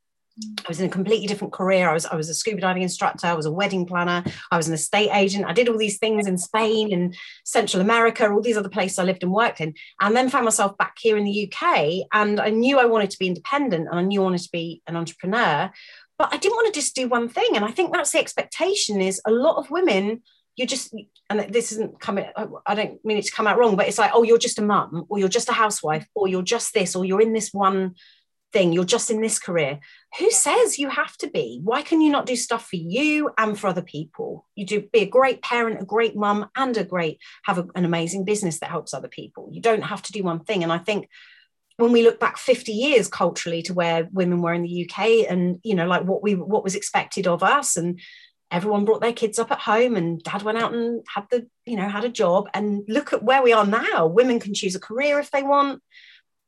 Mm. 0.43 0.59
I 0.59 0.67
was 0.67 0.79
in 0.79 0.87
a 0.87 0.91
completely 0.91 1.27
different 1.27 1.53
career. 1.53 1.89
I 1.89 1.93
was 1.93 2.05
I 2.05 2.15
was 2.15 2.29
a 2.29 2.33
scuba 2.33 2.61
diving 2.61 2.83
instructor. 2.83 3.27
I 3.27 3.33
was 3.33 3.45
a 3.45 3.51
wedding 3.51 3.85
planner. 3.85 4.23
I 4.51 4.57
was 4.57 4.67
an 4.67 4.73
estate 4.73 5.11
agent. 5.13 5.45
I 5.45 5.53
did 5.53 5.69
all 5.69 5.77
these 5.77 5.99
things 5.99 6.27
in 6.27 6.37
Spain 6.37 6.91
and 6.93 7.15
Central 7.43 7.81
America, 7.81 8.29
all 8.29 8.41
these 8.41 8.57
other 8.57 8.69
places 8.69 8.99
I 8.99 9.03
lived 9.03 9.23
and 9.23 9.31
worked 9.31 9.61
in, 9.61 9.73
and 10.01 10.15
then 10.15 10.29
found 10.29 10.45
myself 10.45 10.77
back 10.77 10.97
here 10.99 11.17
in 11.17 11.23
the 11.23 11.51
UK. 11.51 12.07
And 12.13 12.39
I 12.39 12.49
knew 12.49 12.79
I 12.79 12.85
wanted 12.85 13.11
to 13.11 13.19
be 13.19 13.27
independent, 13.27 13.87
and 13.89 13.99
I 13.99 14.03
knew 14.03 14.21
I 14.21 14.25
wanted 14.25 14.43
to 14.43 14.51
be 14.51 14.81
an 14.87 14.95
entrepreneur, 14.95 15.71
but 16.17 16.33
I 16.33 16.37
didn't 16.37 16.55
want 16.55 16.73
to 16.73 16.79
just 16.79 16.95
do 16.95 17.07
one 17.07 17.29
thing. 17.29 17.55
And 17.55 17.63
I 17.63 17.71
think 17.71 17.93
that's 17.93 18.11
the 18.11 18.19
expectation: 18.19 19.01
is 19.01 19.21
a 19.25 19.31
lot 19.31 19.57
of 19.57 19.69
women 19.69 20.21
you're 20.57 20.67
just 20.67 20.93
and 21.29 21.53
this 21.53 21.71
isn't 21.71 21.99
coming 21.99 22.25
i 22.65 22.75
don't 22.75 23.03
mean 23.05 23.17
it 23.17 23.25
to 23.25 23.31
come 23.31 23.47
out 23.47 23.57
wrong 23.57 23.75
but 23.75 23.87
it's 23.87 23.99
like 23.99 24.11
oh 24.13 24.23
you're 24.23 24.37
just 24.37 24.59
a 24.59 24.61
mum 24.61 25.05
or 25.07 25.19
you're 25.19 25.29
just 25.29 25.49
a 25.49 25.53
housewife 25.53 26.05
or 26.15 26.27
you're 26.27 26.41
just 26.41 26.73
this 26.73 26.95
or 26.95 27.05
you're 27.05 27.21
in 27.21 27.31
this 27.31 27.53
one 27.53 27.95
thing 28.53 28.73
you're 28.73 28.85
just 28.85 29.11
in 29.11 29.21
this 29.21 29.39
career. 29.39 29.79
Who 30.19 30.31
says 30.31 30.79
you 30.79 30.89
have 30.89 31.15
to 31.17 31.29
be? 31.29 31.59
Why 31.63 31.81
can 31.81 32.01
you 32.01 32.09
not 32.09 32.25
do 32.25 32.35
stuff 32.35 32.67
for 32.69 32.77
you 32.77 33.29
and 33.37 33.59
for 33.59 33.67
other 33.67 33.81
people? 33.81 34.47
You 34.55 34.65
do 34.65 34.81
be 34.91 34.99
a 34.99 35.05
great 35.05 35.41
parent 35.41 35.81
a 35.81 35.85
great 35.85 36.15
mum 36.15 36.49
and 36.55 36.75
a 36.77 36.83
great 36.83 37.19
have 37.43 37.57
a, 37.57 37.67
an 37.75 37.85
amazing 37.85 38.25
business 38.25 38.59
that 38.59 38.69
helps 38.69 38.93
other 38.93 39.09
people. 39.09 39.49
You 39.51 39.61
don't 39.61 39.81
have 39.81 40.01
to 40.03 40.11
do 40.11 40.23
one 40.23 40.43
thing. 40.43 40.63
And 40.63 40.71
i 40.71 40.77
think 40.77 41.09
when 41.77 41.91
we 41.91 42.01
look 42.01 42.19
back 42.19 42.39
50 42.39 42.71
years 42.71 43.07
culturally 43.07 43.61
to 43.63 43.73
where 43.73 44.09
women 44.11 44.41
were 44.41 44.53
in 44.53 44.63
the 44.63 44.89
UK 44.89 45.29
and 45.29 45.59
you 45.63 45.75
know 45.75 45.85
like 45.85 46.03
what 46.03 46.23
we 46.23 46.33
what 46.33 46.63
was 46.63 46.75
expected 46.75 47.27
of 47.27 47.43
us 47.43 47.77
and 47.77 47.99
everyone 48.49 48.85
brought 48.85 49.01
their 49.01 49.13
kids 49.13 49.39
up 49.39 49.51
at 49.51 49.59
home 49.59 49.95
and 49.95 50.23
dad 50.23 50.41
went 50.41 50.57
out 50.57 50.73
and 50.73 51.05
had 51.13 51.25
the 51.29 51.47
you 51.65 51.75
know 51.75 51.87
had 51.87 52.05
a 52.05 52.09
job 52.09 52.47
and 52.53 52.83
look 52.87 53.11
at 53.11 53.23
where 53.23 53.43
we 53.43 53.51
are 53.51 53.65
now 53.65 54.07
women 54.07 54.39
can 54.39 54.53
choose 54.53 54.75
a 54.75 54.79
career 54.79 55.19
if 55.19 55.31
they 55.31 55.43
want 55.43 55.81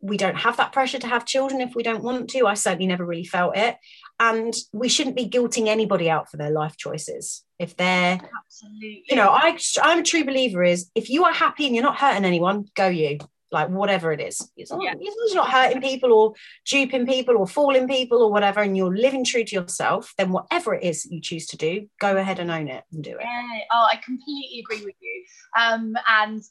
we 0.02 0.18
don't 0.18 0.38
have 0.38 0.58
that 0.58 0.72
pressure 0.72 1.00
to 1.00 1.08
have 1.08 1.26
children 1.26 1.62
if 1.62 1.76
we 1.76 1.84
don't 1.84 2.04
want 2.04 2.30
to. 2.30 2.48
I 2.48 2.54
certainly 2.54 2.88
never 2.88 3.06
really 3.06 3.26
felt 3.26 3.58
it. 3.58 3.76
And 4.20 4.54
we 4.72 4.88
shouldn't 4.88 5.16
be 5.16 5.30
guilting 5.30 5.68
anybody 5.68 6.10
out 6.10 6.30
for 6.30 6.38
their 6.38 6.52
life 6.52 6.78
choices. 6.78 7.44
If 7.58 7.76
they're, 7.76 8.20
Absolutely. 8.46 9.04
you 9.10 9.16
know, 9.16 9.30
I, 9.30 9.58
I'm 9.82 10.00
a 10.00 10.04
true 10.04 10.24
believer 10.24 10.64
is 10.64 10.90
if 10.96 11.10
you 11.10 11.26
are 11.26 11.34
happy 11.34 11.66
and 11.66 11.76
you're 11.76 11.84
not 11.84 11.98
hurting 11.98 12.26
anyone, 12.26 12.66
go 12.76 12.88
you. 12.88 13.18
Like 13.52 13.70
whatever 13.70 14.12
it 14.12 14.22
is, 14.22 14.48
as 14.62 14.70
long 14.70 14.82
Yeah. 14.82 14.94
as 14.94 15.00
you're 15.02 15.36
not 15.36 15.50
hurting 15.50 15.82
people 15.82 16.14
or 16.14 16.34
duping 16.66 17.08
people 17.08 17.36
or 17.36 17.48
fooling 17.48 17.88
people 17.88 18.22
or 18.22 18.32
whatever, 18.32 18.62
and 18.62 18.78
you're 18.78 18.96
living 18.96 19.26
true 19.26 19.44
to 19.44 19.56
yourself, 19.56 20.14
then 20.20 20.32
whatever 20.32 20.76
it 20.76 20.84
is 20.84 21.08
you 21.10 21.20
choose 21.20 21.48
to 21.48 21.58
do, 21.58 21.90
go 22.00 22.16
ahead 22.16 22.38
and 22.38 22.52
own 22.52 22.68
it 22.68 22.84
and 22.92 23.04
do 23.04 23.12
it. 23.12 23.22
Yeah. 23.22 23.60
Oh, 23.74 23.88
I 23.92 23.96
completely 24.06 24.60
agree 24.60 24.86
with 24.86 24.94
you. 25.02 25.24
Um, 25.60 25.96
and 26.08 26.44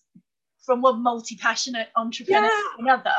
from 0.67 0.83
one 0.83 1.01
multi-passionate 1.03 1.89
entrepreneur 1.97 2.43
Yeah. 2.43 2.49
to 2.49 2.83
another, 2.83 3.15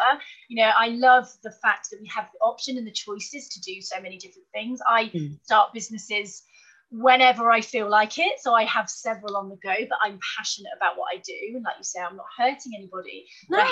you 0.49 0.57
know, 0.57 0.71
I 0.75 0.89
love 0.89 1.29
the 1.41 1.51
fact 1.51 1.89
that 1.89 2.01
we 2.01 2.07
have 2.09 2.27
the 2.33 2.39
option 2.39 2.77
and 2.77 2.85
the 2.85 2.91
choices 2.91 3.47
to 3.47 3.61
do 3.61 3.81
so 3.81 3.99
many 4.01 4.17
different 4.17 4.47
things. 4.53 4.81
I 4.87 5.05
Mm. 5.05 5.41
start 5.43 5.73
businesses 5.73 6.43
whenever 6.91 7.51
I 7.51 7.61
feel 7.61 7.89
like 7.89 8.17
it. 8.17 8.39
So 8.39 8.53
I 8.53 8.63
have 8.63 8.89
several 8.89 9.37
on 9.37 9.49
the 9.49 9.57
go, 9.57 9.75
but 9.87 9.99
I'm 10.01 10.19
passionate 10.37 10.71
about 10.75 10.97
what 10.97 11.07
I 11.13 11.17
do. 11.17 11.55
And 11.55 11.63
like 11.63 11.75
you 11.77 11.83
say, 11.83 11.99
I'm 11.99 12.15
not 12.15 12.25
hurting 12.37 12.73
anybody. 12.75 13.27
No. 13.49 13.63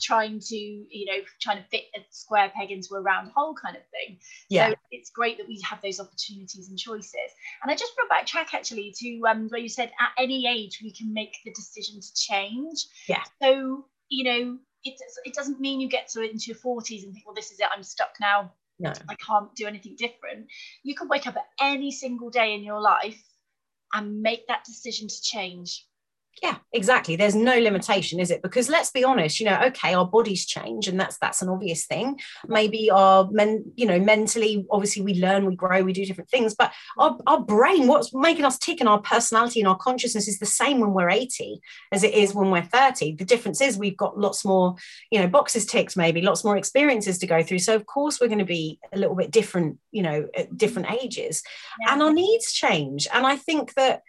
Trying 0.00 0.40
to, 0.40 0.56
you 0.56 1.06
know, 1.06 1.18
trying 1.40 1.58
to 1.58 1.64
fit 1.68 1.84
a 1.96 2.00
square 2.10 2.52
peg 2.54 2.70
into 2.70 2.94
a 2.94 3.00
round 3.00 3.32
hole 3.34 3.54
kind 3.54 3.76
of 3.76 3.82
thing. 3.90 4.18
Yeah. 4.48 4.70
So 4.70 4.74
it's 4.92 5.10
great 5.10 5.38
that 5.38 5.48
we 5.48 5.60
have 5.68 5.82
those 5.82 5.98
opportunities 5.98 6.68
and 6.68 6.78
choices. 6.78 7.14
And 7.62 7.70
I 7.70 7.74
just 7.74 7.92
want 7.96 8.10
to 8.10 8.36
backtrack 8.36 8.54
actually 8.54 8.94
to 8.98 9.20
um, 9.28 9.48
where 9.48 9.60
you 9.60 9.68
said 9.68 9.90
at 10.00 10.22
any 10.22 10.46
age 10.46 10.80
we 10.82 10.92
can 10.92 11.12
make 11.12 11.36
the 11.44 11.52
decision 11.52 12.00
to 12.00 12.14
change. 12.14 12.86
Yeah. 13.08 13.22
So, 13.42 13.84
you 14.08 14.24
know, 14.24 14.58
it, 14.84 14.94
it 15.24 15.34
doesn't 15.34 15.60
mean 15.60 15.80
you 15.80 15.88
get 15.88 16.08
to 16.10 16.22
it 16.22 16.30
into 16.30 16.46
your 16.46 16.56
40s 16.56 17.02
and 17.02 17.12
think, 17.12 17.26
well, 17.26 17.34
this 17.34 17.50
is 17.50 17.60
it, 17.60 17.66
I'm 17.74 17.82
stuck 17.82 18.14
now. 18.20 18.52
No. 18.80 18.92
I 19.08 19.14
can't 19.16 19.54
do 19.54 19.66
anything 19.66 19.94
different. 19.96 20.46
You 20.82 20.94
can 20.94 21.08
wake 21.08 21.26
up 21.26 21.36
at 21.36 21.46
any 21.60 21.90
single 21.92 22.30
day 22.30 22.54
in 22.54 22.64
your 22.64 22.80
life 22.80 23.22
and 23.92 24.22
make 24.22 24.46
that 24.48 24.64
decision 24.64 25.08
to 25.08 25.22
change. 25.22 25.86
Yeah, 26.42 26.56
exactly. 26.72 27.16
There's 27.16 27.34
no 27.34 27.58
limitation, 27.58 28.18
is 28.18 28.30
it? 28.30 28.40
Because 28.40 28.70
let's 28.70 28.90
be 28.90 29.04
honest, 29.04 29.40
you 29.40 29.46
know, 29.46 29.60
okay, 29.66 29.92
our 29.92 30.06
bodies 30.06 30.46
change, 30.46 30.88
and 30.88 30.98
that's 30.98 31.18
that's 31.18 31.42
an 31.42 31.50
obvious 31.50 31.84
thing. 31.84 32.18
Maybe 32.46 32.90
our 32.90 33.28
men, 33.30 33.64
you 33.76 33.84
know, 33.84 33.98
mentally, 33.98 34.64
obviously 34.70 35.02
we 35.02 35.14
learn, 35.14 35.44
we 35.44 35.54
grow, 35.54 35.82
we 35.82 35.92
do 35.92 36.06
different 36.06 36.30
things, 36.30 36.54
but 36.54 36.72
our, 36.96 37.18
our 37.26 37.40
brain, 37.40 37.88
what's 37.88 38.14
making 38.14 38.46
us 38.46 38.58
tick 38.58 38.80
and 38.80 38.88
our 38.88 39.00
personality 39.00 39.60
and 39.60 39.68
our 39.68 39.76
consciousness 39.76 40.28
is 40.28 40.38
the 40.38 40.46
same 40.46 40.80
when 40.80 40.94
we're 40.94 41.10
80 41.10 41.60
as 41.92 42.04
it 42.04 42.14
is 42.14 42.34
when 42.34 42.50
we're 42.50 42.62
30. 42.62 43.16
The 43.16 43.24
difference 43.26 43.60
is 43.60 43.76
we've 43.76 43.96
got 43.96 44.18
lots 44.18 44.42
more, 44.42 44.76
you 45.10 45.20
know, 45.20 45.28
boxes 45.28 45.66
ticked, 45.66 45.94
maybe 45.94 46.22
lots 46.22 46.42
more 46.42 46.56
experiences 46.56 47.18
to 47.18 47.26
go 47.26 47.42
through. 47.42 47.58
So 47.58 47.74
of 47.74 47.84
course 47.84 48.18
we're 48.18 48.28
going 48.28 48.38
to 48.38 48.46
be 48.46 48.78
a 48.94 48.98
little 48.98 49.16
bit 49.16 49.30
different, 49.30 49.78
you 49.90 50.02
know, 50.02 50.26
at 50.34 50.56
different 50.56 50.90
ages 50.90 51.42
and 51.86 52.02
our 52.02 52.12
needs 52.12 52.52
change 52.52 53.06
and 53.12 53.26
i 53.26 53.36
think 53.36 53.74
that 53.74 54.02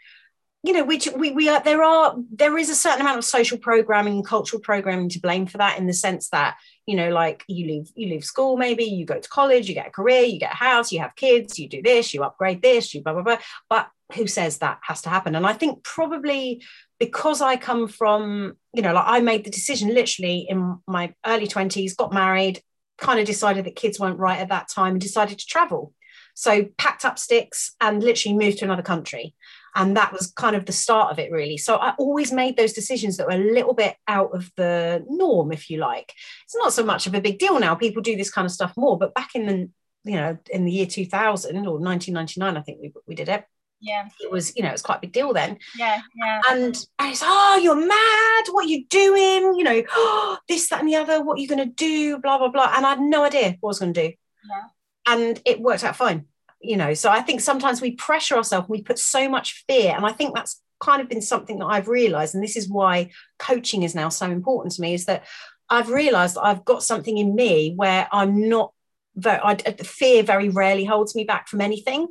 you 0.63 0.74
know 0.74 0.84
which 0.84 1.10
we, 1.15 1.32
we 1.32 1.50
are 1.50 1.62
there 1.63 1.84
are 1.84 2.15
there 2.32 2.58
is 2.58 2.70
a 2.70 2.75
certain 2.75 3.01
amount 3.01 3.18
of 3.18 3.25
social 3.25 3.58
programming 3.58 4.24
cultural 4.24 4.62
programming 4.62 5.10
to 5.10 5.20
blame 5.20 5.46
for 5.46 5.58
that 5.58 5.80
in 5.80 5.88
the 5.88 5.94
sense 5.94 6.30
that 6.30 6.58
you 6.86 6.96
know 6.96 7.10
like 7.10 7.44
you 7.48 7.65
leave 7.65 7.91
you 7.96 8.10
leave 8.10 8.24
school 8.24 8.58
maybe 8.58 8.84
you 8.84 9.06
go 9.06 9.20
to 9.20 9.30
college 9.30 9.68
you 9.68 9.74
get 9.74 9.88
a 9.88 9.91
career 9.91 10.22
you 10.22 10.39
get 10.39 10.53
a 10.53 10.56
house 10.58 10.91
you 10.91 11.00
have 11.00 11.15
kids 11.15 11.58
you 11.58 11.68
do 11.68 11.82
this 11.82 12.13
you 12.13 12.24
upgrade 12.24 12.62
this 12.62 12.94
you 12.94 13.01
blah 13.01 13.13
blah 13.13 13.24
blah. 13.24 13.38
But 13.70 13.89
who 14.15 14.27
says 14.27 14.58
that 14.58 14.80
has 14.84 15.01
to 15.03 15.10
happen? 15.10 15.36
And 15.36 15.48
i 15.48 15.53
think 15.53 15.84
probably 15.84 16.63
because 17.00 17.41
i 17.41 17.58
come 17.58 17.88
from 17.88 18.56
you 18.74 18.82
know 18.82 18.94
like 18.94 19.06
i 19.08 19.20
made 19.20 19.44
the 19.44 19.50
decision 19.50 19.94
literally 19.94 20.46
in 20.48 20.77
my 20.88 21.13
early 21.25 21.48
20s 21.48 21.96
got 21.96 22.13
married 22.13 22.62
kind 23.01 23.20
of 23.20 23.25
decided 23.25 23.65
that 23.65 23.75
kids 23.75 24.00
weren't 24.00 24.20
right 24.20 24.39
at 24.39 24.50
that 24.50 24.70
time 24.70 24.94
and 24.94 25.01
decided 25.01 25.39
to 25.39 25.46
travel. 25.46 25.94
So 26.34 26.65
packed 26.77 27.03
up 27.03 27.20
sticks 27.20 27.75
and 27.82 28.01
literally 28.01 28.38
moved 28.38 28.60
to 28.60 28.65
another 28.65 28.84
country. 28.84 29.36
And 29.75 29.95
that 29.97 30.11
was 30.11 30.31
kind 30.31 30.55
of 30.55 30.65
the 30.65 30.71
start 30.73 31.11
of 31.11 31.19
it, 31.19 31.31
really. 31.31 31.57
So 31.57 31.77
I 31.77 31.93
always 31.97 32.31
made 32.31 32.57
those 32.57 32.73
decisions 32.73 33.17
that 33.17 33.27
were 33.27 33.33
a 33.33 33.37
little 33.53 33.73
bit 33.73 33.95
out 34.07 34.35
of 34.35 34.51
the 34.57 35.03
norm, 35.09 35.51
if 35.51 35.69
you 35.69 35.77
like. 35.77 36.13
It's 36.45 36.55
not 36.55 36.73
so 36.73 36.83
much 36.83 37.07
of 37.07 37.13
a 37.15 37.21
big 37.21 37.39
deal 37.39 37.59
now. 37.59 37.75
People 37.75 38.01
do 38.01 38.17
this 38.17 38.31
kind 38.31 38.45
of 38.45 38.51
stuff 38.51 38.73
more. 38.75 38.97
But 38.97 39.13
back 39.13 39.29
in 39.35 39.45
the, 39.45 39.69
you 40.03 40.17
know, 40.17 40.37
in 40.49 40.65
the 40.65 40.71
year 40.71 40.85
2000 40.85 41.55
or 41.67 41.79
1999, 41.79 42.57
I 42.57 42.61
think 42.61 42.79
we, 42.81 42.91
we 43.07 43.15
did 43.15 43.29
it. 43.29 43.45
Yeah, 43.83 44.07
It 44.19 44.29
was, 44.29 44.55
you 44.55 44.61
know, 44.61 44.69
it's 44.69 44.83
quite 44.83 44.97
a 44.97 45.01
big 45.01 45.11
deal 45.11 45.33
then. 45.33 45.57
yeah, 45.75 46.01
yeah. 46.15 46.41
And, 46.51 46.75
and 46.99 47.11
it's, 47.11 47.21
oh, 47.23 47.59
you're 47.63 47.73
mad. 47.75 48.43
What 48.51 48.65
are 48.65 48.69
you 48.69 48.85
doing? 48.87 49.55
You 49.57 49.63
know, 49.63 49.83
oh, 49.95 50.37
this, 50.47 50.69
that, 50.69 50.81
and 50.81 50.89
the 50.89 50.97
other. 50.97 51.23
What 51.23 51.37
are 51.39 51.41
you 51.41 51.47
going 51.47 51.65
to 51.67 51.73
do? 51.73 52.19
Blah, 52.19 52.37
blah, 52.37 52.49
blah. 52.49 52.73
And 52.75 52.85
I 52.85 52.89
had 52.91 52.99
no 52.99 53.23
idea 53.23 53.55
what 53.59 53.69
I 53.69 53.71
was 53.71 53.79
going 53.79 53.93
to 53.93 54.09
do 54.09 54.13
Yeah. 54.49 55.13
and 55.13 55.41
it 55.45 55.61
worked 55.61 55.83
out 55.83 55.95
fine 55.95 56.25
you 56.62 56.77
know 56.77 56.94
so 56.94 57.10
i 57.10 57.22
think 57.22 57.41
sometimes 57.41 57.82
we 57.82 57.91
pressure 57.91 58.36
ourselves 58.36 58.69
we 58.69 58.82
put 58.82 59.00
so 59.00 59.28
much 59.28 59.63
fear 59.67 59.93
and 59.95 60.06
i 60.06 60.12
think 60.12 60.34
that's 60.34 60.62
kind 60.80 61.02
of 61.02 61.10
been 61.10 61.21
something 61.21 61.60
that 61.60 61.65
i've 61.65 61.88
realized 61.88 62.34
and 62.34 62.43
this 62.43 62.58
is 62.58 62.69
why 62.69 63.10
coaching 63.38 63.84
is 63.84 63.93
now 63.93 64.10
so 64.10 64.30
important 64.30 64.74
to 64.74 64.82
me 64.82 64.93
is 64.93 65.06
that 65.06 65.26
i've 65.69 65.89
realized 65.89 66.36
that 66.36 66.45
i've 66.45 66.65
got 66.65 66.84
something 66.84 67.17
in 67.17 67.36
me 67.36 67.74
where 67.76 68.08
i'm 68.12 68.50
not 68.50 68.74
very 69.15 69.39
I, 69.39 69.52
uh, 69.54 69.84
fear 69.84 70.24
very 70.24 70.50
rarely 70.50 70.86
holds 70.86 71.15
me 71.15 71.24
back 71.24 71.47
from 71.47 71.62
anything. 71.62 72.08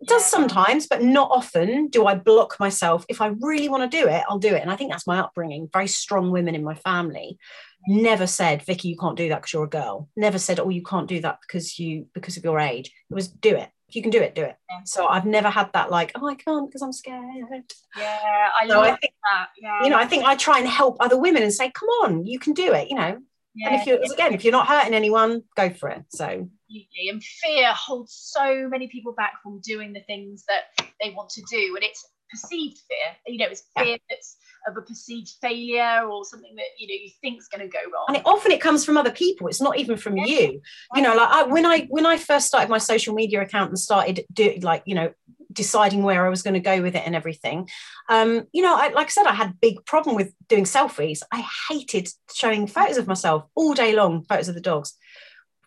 It 0.00 0.08
does 0.08 0.24
sometimes 0.24 0.86
but 0.86 1.02
not 1.02 1.30
often 1.30 1.88
do 1.88 2.06
i 2.06 2.14
block 2.14 2.58
myself. 2.60 3.04
If 3.08 3.20
i 3.20 3.28
really 3.40 3.68
want 3.68 3.90
to 3.90 3.98
do 4.00 4.08
it 4.08 4.22
i'll 4.28 4.38
do 4.38 4.54
it 4.54 4.62
and 4.62 4.70
i 4.70 4.76
think 4.76 4.90
that's 4.90 5.06
my 5.06 5.18
upbringing 5.18 5.68
very 5.72 5.88
strong 5.88 6.30
women 6.30 6.54
in 6.54 6.64
my 6.64 6.74
family 6.74 7.38
never 7.88 8.26
said 8.26 8.62
vicky 8.62 8.88
you 8.88 8.96
can't 8.96 9.16
do 9.16 9.28
that 9.28 9.36
because 9.42 9.52
you're 9.52 9.64
a 9.64 9.68
girl 9.68 10.08
never 10.16 10.38
said 10.38 10.58
oh 10.60 10.68
you 10.68 10.82
can't 10.82 11.08
do 11.08 11.20
that 11.20 11.38
because 11.42 11.78
you 11.78 12.06
because 12.14 12.36
of 12.36 12.44
your 12.44 12.58
age 12.58 12.90
it 13.10 13.14
was 13.14 13.28
do 13.28 13.54
it 13.54 13.68
if 13.88 13.94
you 13.94 14.02
can 14.02 14.10
do 14.10 14.20
it 14.20 14.34
do 14.34 14.42
it 14.42 14.56
Yeah. 14.68 14.80
so 14.84 15.06
i've 15.06 15.24
never 15.26 15.48
had 15.48 15.72
that 15.72 15.90
like 15.90 16.10
oh 16.16 16.26
i 16.28 16.34
can't 16.34 16.68
because 16.68 16.82
i'm 16.82 16.92
scared 16.92 17.22
Yeah, 17.96 18.48
I 18.60 18.66
So 18.66 18.80
I 18.80 18.96
think- 18.96 19.14
that. 19.30 19.48
Yeah, 19.60 19.84
you 19.84 19.90
know 19.90 19.98
i 19.98 20.06
think 20.06 20.24
i 20.24 20.34
try 20.34 20.58
and 20.58 20.68
help 20.68 20.96
other 21.00 21.18
women 21.18 21.42
and 21.42 21.52
say 21.52 21.70
come 21.70 21.88
on 22.02 22.26
you 22.26 22.38
can 22.38 22.52
do 22.54 22.72
it 22.72 22.88
you 22.90 22.96
know 22.96 23.18
yeah, 23.54 23.68
and 23.70 23.80
if 23.80 23.86
you're 23.86 24.00
again 24.12 24.34
if 24.34 24.44
you're 24.44 24.52
not 24.52 24.66
hurting 24.66 24.92
anyone 24.94 25.42
go 25.56 25.70
for 25.70 25.88
it 25.90 26.02
so. 26.08 26.48
And 27.08 27.22
fear 27.22 27.72
holds 27.72 28.12
so 28.12 28.68
many 28.68 28.88
people 28.88 29.12
back 29.12 29.34
from 29.40 29.60
doing 29.60 29.92
the 29.92 30.00
things 30.00 30.44
that 30.48 30.64
they 31.00 31.10
want 31.10 31.30
to 31.30 31.42
do, 31.48 31.76
and 31.76 31.84
it's 31.84 32.04
perceived 32.28 32.78
fear. 32.88 33.16
You 33.32 33.38
know, 33.38 33.46
it's 33.46 33.62
Yeah. 33.76 33.84
fear 33.84 33.98
that's 34.10 34.36
of 34.66 34.76
a 34.76 34.82
perceived 34.82 35.30
failure 35.40 36.06
or 36.08 36.24
something 36.24 36.54
that 36.56 36.64
you 36.78 36.86
know 36.88 36.94
you 36.94 37.10
think's 37.20 37.46
going 37.48 37.60
to 37.60 37.68
go 37.68 37.78
wrong. 37.92 38.04
and 38.08 38.16
it, 38.16 38.22
often 38.26 38.50
it 38.52 38.60
comes 38.60 38.84
from 38.84 38.96
other 38.96 39.10
people 39.12 39.46
it's 39.48 39.60
not 39.60 39.78
even 39.78 39.96
from 39.96 40.16
Yeah. 40.16 40.24
you. 40.26 40.60
You 40.94 41.02
know 41.02 41.14
like 41.14 41.28
I, 41.28 41.42
when 41.44 41.64
i 41.66 41.86
when 41.88 42.06
i 42.06 42.16
first 42.16 42.46
started 42.46 42.68
my 42.68 42.78
social 42.78 43.14
media 43.14 43.40
account 43.42 43.70
and 43.70 43.78
started 43.78 44.24
doing 44.32 44.62
like 44.62 44.82
you 44.86 44.94
know 44.94 45.12
deciding 45.52 46.02
where 46.02 46.26
i 46.26 46.28
was 46.28 46.42
going 46.42 46.54
to 46.54 46.60
go 46.60 46.82
with 46.82 46.94
it 46.96 47.02
and 47.06 47.14
everything 47.14 47.68
um 48.10 48.46
you 48.52 48.60
know 48.62 48.74
I, 48.76 48.88
like 48.88 49.06
i 49.06 49.10
said 49.10 49.26
i 49.26 49.32
had 49.32 49.60
big 49.60 49.84
problem 49.86 50.14
with 50.16 50.32
doing 50.48 50.64
selfies. 50.64 51.20
I 51.32 51.44
hated 51.70 52.08
showing 52.34 52.66
photos 52.66 52.98
of 52.98 53.06
myself 53.06 53.44
all 53.54 53.72
day 53.74 53.94
long 53.94 54.24
photos 54.24 54.48
of 54.48 54.54
the 54.54 54.60
dogs. 54.60 54.94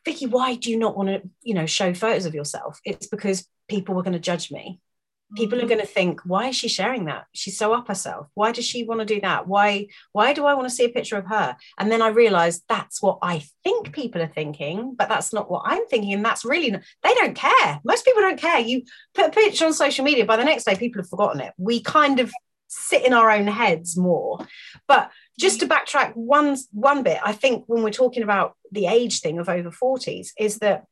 Vicky 0.05 0.25
why 0.27 0.55
do 0.55 0.69
you 0.69 0.77
not 0.77 0.95
want 0.95 1.09
to 1.09 1.21
you 1.41 1.53
know 1.53 1.65
show 1.65 1.93
photos 1.93 2.25
of 2.25 2.35
yourself? 2.35 2.79
It's 2.85 3.07
because 3.07 3.47
people 3.67 3.95
were 3.95 4.03
going 4.03 4.13
to 4.13 4.19
judge 4.19 4.51
me 4.51 4.79
people 5.35 5.57
are 5.57 5.61
mm-hmm. 5.61 5.69
going 5.69 5.81
to 5.81 5.87
think 5.87 6.21
why 6.25 6.47
is 6.47 6.55
she 6.55 6.67
sharing 6.67 7.05
that? 7.05 7.25
She's 7.33 7.57
so 7.57 7.73
up 7.73 7.87
herself. 7.87 8.27
Why 8.33 8.51
does 8.51 8.65
she 8.65 8.83
want 8.83 8.99
to 8.99 9.05
do 9.05 9.21
that? 9.21 9.47
Why 9.47 9.87
why 10.11 10.33
do 10.33 10.45
i 10.45 10.53
want 10.53 10.67
to 10.67 10.73
see 10.73 10.85
a 10.85 10.89
picture 10.89 11.17
of 11.17 11.27
her? 11.27 11.55
And 11.77 11.91
then 11.91 12.01
i 12.01 12.07
realized 12.07 12.63
that's 12.67 13.01
what 13.01 13.19
i 13.21 13.43
think 13.63 13.93
people 13.93 14.21
are 14.21 14.27
thinking 14.27 14.95
but 14.97 15.09
that's 15.09 15.33
not 15.33 15.49
what 15.49 15.63
i'm 15.65 15.85
thinking 15.87 16.13
and 16.13 16.25
that's 16.25 16.45
really 16.45 16.71
not, 16.71 16.81
they 17.03 17.13
don't 17.15 17.35
care. 17.35 17.79
Most 17.83 18.05
people 18.05 18.21
don't 18.21 18.39
care. 18.39 18.59
You 18.59 18.83
put 19.13 19.27
a 19.27 19.31
picture 19.31 19.65
on 19.65 19.73
social 19.73 20.05
media 20.05 20.25
by 20.25 20.37
the 20.37 20.43
next 20.43 20.65
day 20.65 20.75
people 20.75 21.01
have 21.01 21.09
forgotten 21.09 21.41
it. 21.41 21.53
We 21.57 21.81
kind 21.81 22.19
of 22.19 22.31
sit 22.67 23.05
in 23.05 23.13
our 23.13 23.31
own 23.31 23.47
heads 23.47 23.97
more. 23.97 24.45
But 24.87 25.11
just 25.39 25.61
to 25.61 25.67
backtrack 25.67 26.15
one 26.15 26.57
one 26.71 27.01
bit 27.01 27.19
i 27.23 27.31
think 27.31 27.63
when 27.67 27.81
we're 27.81 27.89
talking 27.89 28.23
about 28.23 28.55
the 28.71 28.85
age 28.85 29.21
thing 29.21 29.39
of 29.39 29.49
over 29.49 29.71
40s 29.71 30.29
is 30.37 30.59
that 30.59 30.85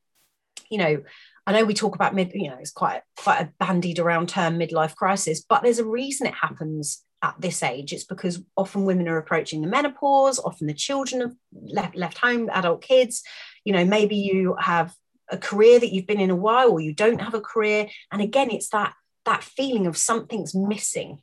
you 0.70 0.78
know 0.78 1.04
I 1.48 1.54
know 1.54 1.64
we 1.64 1.74
talk 1.74 1.96
about 1.96 2.14
mid, 2.14 2.34
you 2.36 2.50
know, 2.50 2.58
it's 2.60 2.72
quite 2.72 3.02
quite 3.16 3.40
a 3.40 3.54
bandied 3.58 4.00
around 4.00 4.28
term 4.28 4.60
midlife 4.60 4.96
crisis, 4.96 5.42
but 5.48 5.64
there's 5.64 5.80
a 5.80 5.86
reason 5.86 6.28
it 6.28 6.34
happens 6.34 7.06
at 7.24 7.36
this 7.40 7.64
age. 7.64 7.94
It's 7.94 8.04
because 8.04 8.44
often 8.58 8.84
women 8.84 9.08
are 9.08 9.18
approaching 9.18 9.62
the 9.62 9.68
menopause, 9.68 10.40
often 10.40 10.68
the 10.68 10.74
children 10.74 11.22
have 11.22 11.34
left 11.54 11.96
left 11.96 12.18
home, 12.18 12.50
adult 12.52 12.82
kids. 12.82 13.24
You 13.64 13.72
know, 13.72 13.86
maybe 13.86 14.18
you 14.18 14.58
have 14.60 14.94
a 15.30 15.38
career 15.38 15.80
that 15.80 15.94
you've 15.94 16.06
been 16.06 16.20
in 16.20 16.30
a 16.30 16.36
while, 16.36 16.70
or 16.70 16.82
you 16.82 16.94
don't 16.94 17.22
have 17.22 17.34
a 17.34 17.42
career, 17.42 17.88
and 18.12 18.22
again, 18.22 18.52
it's 18.52 18.70
that 18.70 18.94
that 19.24 19.42
feeling 19.42 19.88
of 19.88 19.96
something's 19.96 20.54
missing, 20.54 21.22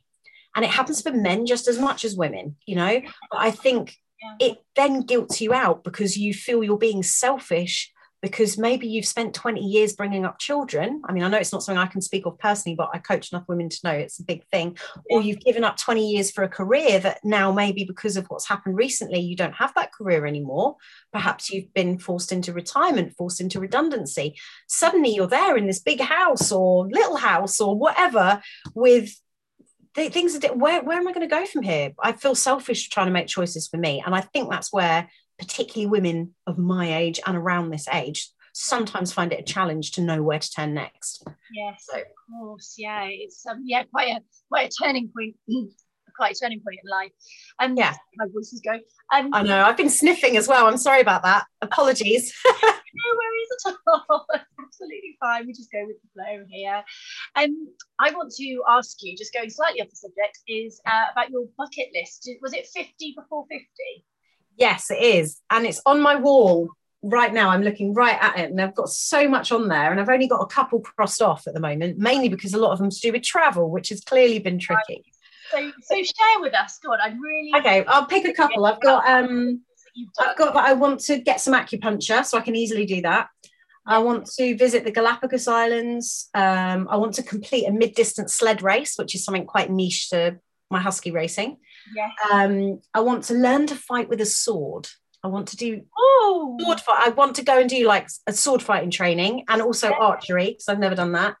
and 0.55 0.65
it 0.65 0.71
happens 0.71 1.03
for 1.03 1.11
men 1.11 1.45
just 1.45 1.67
as 1.67 1.77
much 1.77 2.03
as 2.03 2.17
women. 2.17 2.55
You 2.65 2.77
know, 2.77 3.01
but 3.29 3.37
I 3.37 3.51
think 3.51 3.95
it 4.39 4.57
then 4.75 5.01
guilts 5.01 5.39
you 5.39 5.53
out 5.53 5.83
because 5.83 6.17
you 6.17 6.33
feel 6.33 6.63
you're 6.63 6.79
being 6.79 7.03
selfish 7.03 7.91
because 8.25 8.57
maybe 8.57 8.87
you've 8.87 9.05
spent 9.05 9.35
20 9.35 9.61
years 9.61 9.93
bringing 9.93 10.25
up 10.25 10.39
children. 10.39 10.99
I 11.07 11.11
mean, 11.11 11.21
I 11.21 11.27
know 11.27 11.37
it's 11.37 11.53
not 11.53 11.61
something 11.61 11.77
I 11.77 11.85
can 11.85 12.01
speak 12.01 12.25
of 12.25 12.39
personally, 12.39 12.75
but 12.75 12.89
I 12.91 12.97
coach 12.97 13.31
enough 13.31 13.47
women 13.47 13.69
to 13.69 13.79
know 13.83 13.91
it's 13.91 14.19
a 14.19 14.23
big 14.23 14.43
thing. 14.47 14.79
Or 15.11 15.21
you've 15.21 15.41
given 15.41 15.63
up 15.63 15.77
20 15.77 16.09
years 16.09 16.31
for 16.31 16.43
a 16.43 16.49
career 16.49 16.97
that 17.01 17.19
now, 17.23 17.51
maybe 17.51 17.83
because 17.83 18.17
of 18.17 18.25
what's 18.25 18.47
happened 18.47 18.77
recently, 18.77 19.19
you 19.19 19.35
don't 19.35 19.53
have 19.53 19.75
that 19.75 19.93
career 19.93 20.25
anymore. 20.25 20.77
Perhaps 21.13 21.51
you've 21.51 21.71
been 21.75 21.99
forced 21.99 22.31
into 22.31 22.51
retirement, 22.51 23.13
forced 23.15 23.39
into 23.39 23.59
redundancy. 23.59 24.35
Suddenly 24.67 25.13
you're 25.13 25.27
there 25.27 25.55
in 25.55 25.67
this 25.67 25.79
big 25.79 26.01
house 26.01 26.51
or 26.51 26.87
little 26.87 27.17
house 27.17 27.61
or 27.61 27.77
whatever 27.77 28.41
with 28.73 29.13
the 29.93 30.09
things 30.09 30.39
that 30.39 30.57
where, 30.57 30.81
where 30.81 30.97
am 30.97 31.07
I 31.07 31.13
going 31.13 31.29
to 31.29 31.35
go 31.35 31.45
from 31.45 31.61
here? 31.61 31.91
I 32.01 32.13
feel 32.13 32.33
selfish 32.33 32.89
trying 32.89 33.05
to 33.05 33.13
make 33.13 33.27
choices 33.27 33.67
for 33.67 33.77
me. 33.77 34.01
And 34.03 34.15
I 34.15 34.21
think 34.21 34.49
that's 34.49 34.73
where 34.73 35.09
particularly 35.37 35.87
women 35.87 36.33
of 36.47 36.57
my 36.57 36.97
age 36.97 37.19
and 37.25 37.35
around 37.37 37.69
this 37.69 37.87
age 37.91 38.29
sometimes 38.53 39.11
find 39.11 39.33
it 39.33 39.39
a 39.39 39.43
challenge 39.43 39.91
to 39.91 40.01
know 40.01 40.23
where 40.23 40.39
to 40.39 40.51
turn 40.51 40.73
next. 40.73 41.23
Yes, 41.53 41.85
so, 41.91 41.99
of 41.99 42.05
course. 42.29 42.75
Yeah, 42.77 43.05
it's 43.09 43.45
um, 43.45 43.63
yeah, 43.65 43.83
quite 43.83 44.09
a 44.09 44.21
quite 44.49 44.73
a 44.73 44.83
turning 44.83 45.11
point. 45.15 45.35
quite 46.15 46.35
a 46.35 46.39
turning 46.39 46.61
point 46.61 46.79
in 46.81 46.89
life. 46.89 47.11
And 47.59 47.77
yeah, 47.77 47.93
my 48.15 48.25
voice 48.33 48.53
is 48.53 48.61
going. 48.61 48.81
Um, 49.13 49.33
I 49.33 49.43
know. 49.43 49.65
I've 49.65 49.77
been 49.77 49.89
sniffing 49.89 50.37
as 50.37 50.47
well. 50.47 50.65
I'm 50.65 50.77
sorry 50.77 51.01
about 51.01 51.23
that. 51.23 51.45
Apologies. 51.61 52.33
no 52.45 52.61
worries 52.61 53.65
at 53.67 53.73
all. 53.87 54.25
Absolutely 54.59 55.17
fine. 55.19 55.45
We 55.45 55.53
just 55.53 55.71
go 55.71 55.83
with 55.85 55.97
the 56.01 56.09
flow 56.13 56.45
here. 56.49 56.83
Um, 57.35 57.67
I 57.99 58.11
want 58.11 58.33
to 58.37 58.63
ask 58.69 58.97
you, 59.01 59.17
just 59.17 59.33
going 59.33 59.49
slightly 59.49 59.81
off 59.81 59.89
the 59.89 59.95
subject, 59.97 60.39
is 60.47 60.81
uh, 60.87 61.05
about 61.11 61.29
your 61.29 61.45
bucket 61.57 61.87
list. 61.93 62.29
Was 62.41 62.53
it 62.53 62.67
50 62.67 63.15
before 63.17 63.45
50? 63.49 63.65
Yes, 64.57 64.89
it 64.91 65.01
is. 65.01 65.41
And 65.49 65.65
it's 65.65 65.81
on 65.85 66.01
my 66.01 66.15
wall 66.15 66.69
right 67.01 67.33
now. 67.33 67.49
I'm 67.49 67.63
looking 67.63 67.93
right 67.93 68.17
at 68.19 68.37
it 68.39 68.51
and 68.51 68.61
I've 68.61 68.75
got 68.75 68.89
so 68.89 69.27
much 69.27 69.51
on 69.51 69.67
there. 69.67 69.91
And 69.91 69.99
I've 69.99 70.09
only 70.09 70.27
got 70.27 70.41
a 70.41 70.47
couple 70.47 70.79
crossed 70.81 71.21
off 71.21 71.47
at 71.47 71.53
the 71.53 71.59
moment, 71.59 71.97
mainly 71.97 72.29
because 72.29 72.53
a 72.53 72.59
lot 72.59 72.71
of 72.71 72.79
them 72.79 72.89
to 72.89 72.99
do 72.99 73.11
with 73.11 73.23
travel, 73.23 73.69
which 73.69 73.89
has 73.89 74.01
clearly 74.01 74.39
been 74.39 74.59
tricky. 74.59 75.03
So, 75.51 75.71
so 75.81 75.95
share 75.95 76.39
with 76.39 76.53
us. 76.55 76.79
God, 76.83 76.99
I'd 77.03 77.19
really 77.19 77.51
okay. 77.57 77.85
I'll 77.85 78.07
pick 78.07 78.25
a 78.25 78.33
couple. 78.33 78.65
I've 78.65 78.81
got 78.81 79.07
um, 79.07 79.61
I've 80.19 80.37
got 80.37 80.53
that. 80.53 80.65
I 80.65 80.73
want 80.73 80.99
to 81.01 81.19
get 81.19 81.39
some 81.39 81.53
acupuncture, 81.53 82.25
so 82.25 82.37
I 82.37 82.41
can 82.41 82.55
easily 82.55 82.85
do 82.85 83.01
that. 83.03 83.27
I 83.85 83.99
want 83.99 84.25
to 84.37 84.57
visit 84.57 84.83
the 84.83 84.91
Galapagos 84.91 85.47
Islands. 85.47 86.29
Um, 86.33 86.87
I 86.89 86.97
want 86.97 87.13
to 87.15 87.23
complete 87.23 87.67
a 87.67 87.71
mid-distance 87.71 88.33
sled 88.33 88.63
race, 88.63 88.95
which 88.97 89.13
is 89.13 89.23
something 89.23 89.45
quite 89.45 89.69
niche 89.69 90.09
to 90.09 90.39
my 90.71 90.81
husky 90.81 91.11
racing. 91.11 91.57
Yes. 91.93 92.11
Um, 92.31 92.79
I 92.93 93.01
want 93.01 93.25
to 93.25 93.33
learn 93.33 93.67
to 93.67 93.75
fight 93.75 94.09
with 94.09 94.21
a 94.21 94.25
sword. 94.25 94.87
I 95.23 95.27
want 95.27 95.47
to 95.49 95.57
do 95.57 95.81
oh. 95.97 96.57
sword 96.61 96.79
fight. 96.79 97.07
I 97.07 97.09
want 97.09 97.35
to 97.35 97.43
go 97.43 97.59
and 97.59 97.69
do 97.69 97.85
like 97.87 98.07
a 98.27 98.33
sword 98.33 98.61
fighting 98.61 98.91
training 98.91 99.43
and 99.49 99.61
also 99.61 99.89
yeah. 99.89 99.97
archery 99.99 100.51
because 100.51 100.69
I've 100.69 100.79
never 100.79 100.95
done 100.95 101.13
that. 101.13 101.35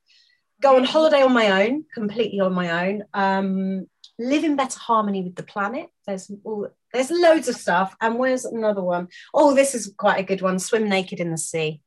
Go 0.61 0.77
on 0.77 0.85
holiday 0.85 1.21
on 1.21 1.33
my 1.33 1.63
own, 1.63 1.85
completely 1.93 2.39
on 2.39 2.53
my 2.53 2.87
own. 2.87 3.03
Um, 3.13 3.87
live 4.17 4.43
in 4.43 4.55
better 4.55 4.79
harmony 4.79 5.21
with 5.21 5.35
the 5.35 5.43
planet. 5.43 5.87
There's 6.07 6.31
all, 6.43 6.69
there's 6.93 7.11
loads 7.11 7.47
of 7.47 7.55
stuff. 7.55 7.95
And 8.01 8.17
where's 8.17 8.45
another 8.45 8.81
one? 8.81 9.09
Oh, 9.33 9.53
this 9.53 9.75
is 9.75 9.93
quite 9.97 10.19
a 10.19 10.23
good 10.23 10.41
one. 10.41 10.59
Swim 10.59 10.89
naked 10.89 11.19
in 11.19 11.31
the 11.31 11.37
sea. 11.37 11.81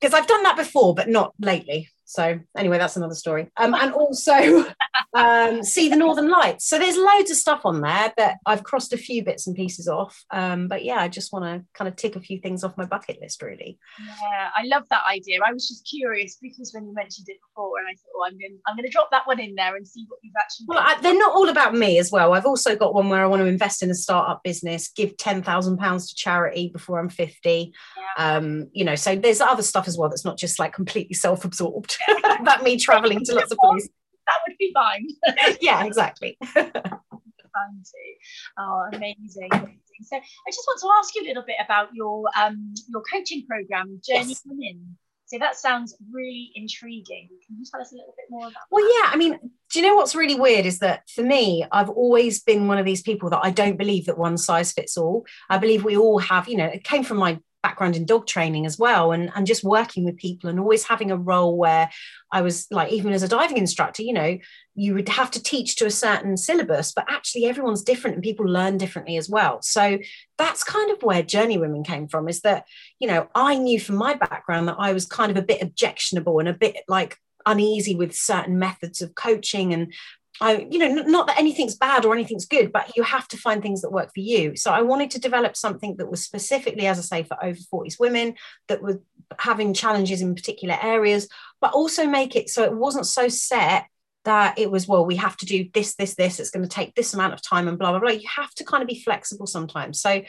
Because 0.00 0.14
I've 0.14 0.26
done 0.26 0.42
that 0.44 0.56
before, 0.56 0.94
but 0.94 1.08
not 1.08 1.34
lately. 1.38 1.88
So 2.04 2.38
anyway, 2.56 2.78
that's 2.78 2.96
another 2.96 3.14
story. 3.14 3.50
Um, 3.56 3.74
and 3.78 3.92
also 3.92 4.66
um, 5.14 5.62
see 5.62 5.88
the 5.88 5.96
Northern 5.96 6.28
Lights. 6.28 6.68
So 6.68 6.78
there's 6.78 6.96
loads 6.96 7.30
of 7.30 7.36
stuff 7.36 7.60
on 7.64 7.80
there 7.80 8.12
that 8.16 8.38
I've 8.46 8.64
crossed 8.64 8.92
a 8.92 8.96
few 8.96 9.24
bits 9.24 9.46
and 9.46 9.54
pieces 9.54 9.86
off. 9.86 10.24
Um, 10.32 10.66
but 10.66 10.84
yeah, 10.84 10.96
I 10.96 11.08
just 11.08 11.32
want 11.32 11.44
to 11.44 11.64
kind 11.72 11.88
of 11.88 11.94
tick 11.96 12.16
a 12.16 12.20
few 12.20 12.40
things 12.40 12.64
off 12.64 12.76
my 12.76 12.84
bucket 12.84 13.18
list, 13.20 13.40
really. 13.40 13.78
Yeah, 14.00 14.48
I 14.56 14.64
love 14.66 14.84
that 14.90 15.02
idea. 15.08 15.38
I 15.46 15.52
was 15.52 15.68
just 15.68 15.88
curious 15.88 16.36
because 16.42 16.72
when 16.74 16.86
you 16.86 16.94
mentioned 16.94 17.28
it 17.28 17.38
before, 17.48 17.78
and 17.78 17.86
I 17.86 17.92
thought, 17.92 18.12
oh, 18.16 18.26
I'm 18.26 18.38
going, 18.38 18.58
I'm 18.66 18.76
going 18.76 18.86
to 18.86 18.92
drop 18.92 19.10
that 19.12 19.26
one 19.26 19.38
in 19.38 19.54
there 19.54 19.76
and 19.76 19.86
see 19.86 20.04
what 20.08 20.18
you've 20.22 20.34
actually. 20.38 20.66
Well, 20.68 20.80
I, 20.80 21.00
they're 21.00 21.18
not 21.18 21.34
all 21.34 21.48
about 21.48 21.74
me 21.74 21.98
as 21.98 22.10
well. 22.10 22.34
I've 22.34 22.46
also 22.46 22.74
got 22.74 22.92
one 22.92 23.08
where 23.08 23.22
I 23.22 23.26
want 23.26 23.40
to 23.40 23.46
invest 23.46 23.82
in 23.82 23.90
a 23.90 23.94
startup 23.94 24.42
business, 24.42 24.88
give 24.88 25.16
ten 25.16 25.42
thousand 25.42 25.78
pounds 25.78 26.08
to 26.08 26.16
charity 26.16 26.70
before 26.72 26.98
I'm 26.98 27.08
fifty. 27.08 27.72
Yeah. 28.18 28.36
Um, 28.36 28.68
you 28.72 28.84
know, 28.84 28.96
so 28.96 29.14
there's 29.14 29.40
other 29.40 29.62
stuff 29.62 29.86
as 29.86 29.96
well 29.96 30.08
that's 30.08 30.24
not 30.24 30.38
just 30.38 30.58
like 30.58 30.72
completely 30.72 31.14
self-absorbed. 31.14 31.96
about 32.40 32.62
me 32.64 32.78
traveling 32.78 33.24
to 33.24 33.34
lots 33.34 33.52
of 33.52 33.58
places 33.62 33.90
that 34.26 34.38
would 34.46 34.56
be 34.58 34.72
fine. 34.72 35.08
yeah, 35.60 35.84
exactly. 35.84 36.38
Fancy. 36.54 38.18
oh, 38.58 38.88
amazing, 38.92 39.48
amazing. 39.52 39.78
So 40.02 40.16
I 40.16 40.50
just 40.50 40.64
want 40.66 40.80
to 40.80 40.88
ask 40.98 41.14
you 41.14 41.22
a 41.22 41.28
little 41.28 41.44
bit 41.46 41.56
about 41.64 41.94
your 41.94 42.24
um 42.36 42.74
your 42.88 43.02
coaching 43.12 43.46
program, 43.46 44.00
Journey 44.04 44.30
yes. 44.30 44.42
Women. 44.44 44.96
So 45.26 45.38
that 45.38 45.56
sounds 45.56 45.96
really 46.12 46.52
intriguing. 46.54 47.28
Can 47.46 47.56
you 47.58 47.64
tell 47.70 47.80
us 47.80 47.92
a 47.92 47.96
little 47.96 48.14
bit 48.16 48.26
more 48.28 48.46
about 48.48 48.62
Well, 48.70 48.84
that? 48.84 49.02
yeah, 49.04 49.10
I 49.12 49.16
mean, 49.16 49.38
do 49.72 49.80
you 49.80 49.86
know 49.86 49.94
what's 49.94 50.14
really 50.14 50.34
weird 50.38 50.66
is 50.66 50.80
that 50.80 51.08
for 51.08 51.22
me, 51.22 51.64
I've 51.72 51.88
always 51.88 52.42
been 52.42 52.68
one 52.68 52.78
of 52.78 52.84
these 52.84 53.02
people 53.02 53.30
that 53.30 53.40
I 53.42 53.50
don't 53.50 53.78
believe 53.78 54.06
that 54.06 54.18
one 54.18 54.36
size 54.36 54.72
fits 54.72 54.98
all. 54.98 55.24
I 55.48 55.56
believe 55.58 55.82
we 55.82 55.96
all 55.96 56.18
have, 56.18 56.46
you 56.48 56.56
know, 56.58 56.66
it 56.66 56.84
came 56.84 57.04
from 57.04 57.16
my 57.16 57.38
background 57.64 57.96
in 57.96 58.04
dog 58.04 58.26
training 58.26 58.66
as 58.66 58.78
well 58.78 59.10
and, 59.10 59.32
and 59.34 59.46
just 59.46 59.64
working 59.64 60.04
with 60.04 60.18
people 60.18 60.50
and 60.50 60.60
always 60.60 60.84
having 60.84 61.10
a 61.10 61.16
role 61.16 61.56
where 61.56 61.88
I 62.30 62.42
was 62.42 62.66
like 62.70 62.92
even 62.92 63.14
as 63.14 63.22
a 63.22 63.28
diving 63.28 63.56
instructor 63.56 64.02
you 64.02 64.12
know 64.12 64.36
you 64.74 64.92
would 64.92 65.08
have 65.08 65.30
to 65.30 65.42
teach 65.42 65.76
to 65.76 65.86
a 65.86 65.90
certain 65.90 66.36
syllabus 66.36 66.92
but 66.92 67.06
actually 67.08 67.46
everyone's 67.46 67.82
different 67.82 68.16
and 68.16 68.22
people 68.22 68.44
learn 68.44 68.76
differently 68.76 69.16
as 69.16 69.30
well. 69.30 69.62
So 69.62 69.98
that's 70.36 70.62
kind 70.62 70.90
of 70.90 71.02
where 71.02 71.22
journey 71.22 71.56
women 71.56 71.84
came 71.84 72.06
from 72.06 72.28
is 72.28 72.42
that 72.42 72.66
you 72.98 73.08
know 73.08 73.28
I 73.34 73.56
knew 73.56 73.80
from 73.80 73.96
my 73.96 74.12
background 74.12 74.68
that 74.68 74.76
I 74.78 74.92
was 74.92 75.06
kind 75.06 75.30
of 75.30 75.38
a 75.38 75.46
bit 75.50 75.62
objectionable 75.62 76.40
and 76.40 76.48
a 76.48 76.52
bit 76.52 76.76
like 76.86 77.16
uneasy 77.46 77.94
with 77.94 78.14
certain 78.14 78.58
methods 78.58 79.00
of 79.00 79.14
coaching 79.14 79.72
and 79.72 79.92
I, 80.40 80.66
you 80.68 80.78
know, 80.78 80.88
not 80.88 81.28
that 81.28 81.38
anything's 81.38 81.76
bad 81.76 82.04
or 82.04 82.12
anything's 82.12 82.46
good, 82.46 82.72
but 82.72 82.96
you 82.96 83.02
have 83.04 83.28
to 83.28 83.36
find 83.36 83.62
things 83.62 83.82
that 83.82 83.92
work 83.92 84.10
for 84.12 84.20
you. 84.20 84.56
So 84.56 84.72
I 84.72 84.82
wanted 84.82 85.12
to 85.12 85.20
develop 85.20 85.56
something 85.56 85.96
that 85.96 86.10
was 86.10 86.24
specifically, 86.24 86.86
as 86.86 86.98
I 86.98 87.02
say, 87.02 87.22
for 87.22 87.42
over 87.42 87.58
40s 87.72 88.00
women 88.00 88.34
that 88.68 88.82
were 88.82 89.00
having 89.38 89.74
challenges 89.74 90.22
in 90.22 90.34
particular 90.34 90.76
areas, 90.82 91.28
but 91.60 91.72
also 91.72 92.06
make 92.06 92.34
it 92.34 92.50
so 92.50 92.64
it 92.64 92.74
wasn't 92.74 93.06
so 93.06 93.28
set 93.28 93.86
that 94.24 94.58
it 94.58 94.70
was 94.70 94.88
well 94.88 95.04
we 95.04 95.16
have 95.16 95.36
to 95.36 95.46
do 95.46 95.68
this 95.74 95.94
this 95.94 96.14
this 96.14 96.40
it's 96.40 96.50
going 96.50 96.62
to 96.62 96.68
take 96.68 96.94
this 96.94 97.14
amount 97.14 97.34
of 97.34 97.42
time 97.42 97.68
and 97.68 97.78
blah 97.78 97.90
blah 97.90 98.00
blah. 98.00 98.10
You 98.10 98.28
have 98.36 98.52
to 98.54 98.64
kind 98.64 98.82
of 98.82 98.88
be 98.88 99.00
flexible 99.02 99.46
sometimes. 99.46 100.00
So 100.00 100.22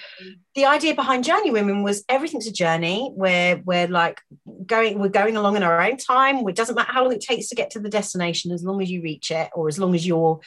the 0.54 0.66
idea 0.66 0.96
behind 0.96 1.24
journey 1.24 1.52
women 1.52 1.84
was 1.84 2.04
everything's 2.10 2.48
a 2.48 2.52
journey. 2.52 3.12
Where 3.16 3.62
we're 3.64 3.88
like 3.88 4.22
going 4.66 5.00
we're 5.00 5.10
going 5.10 5.38
along 5.38 5.56
in 5.56 5.64
our 5.64 5.82
own 5.82 5.98
time. 5.98 6.48
It 6.48 6.56
doesn't 6.56 6.76
matter 6.76 6.92
how 6.92 7.04
long 7.04 7.14
it 7.14 7.22
takes 7.22 7.50
to 7.50 7.56
get 7.56 7.72
to 7.72 7.80
the 7.80 7.90
destination 7.90 8.52
as 8.52 8.64
long 8.64 8.82
as 8.82 8.92
you 8.92 9.02
reach 9.02 9.32
it 9.32 9.50
or 9.54 9.68
as 9.68 9.80
long 9.80 9.96
as 9.96 10.06
you're 10.06 10.40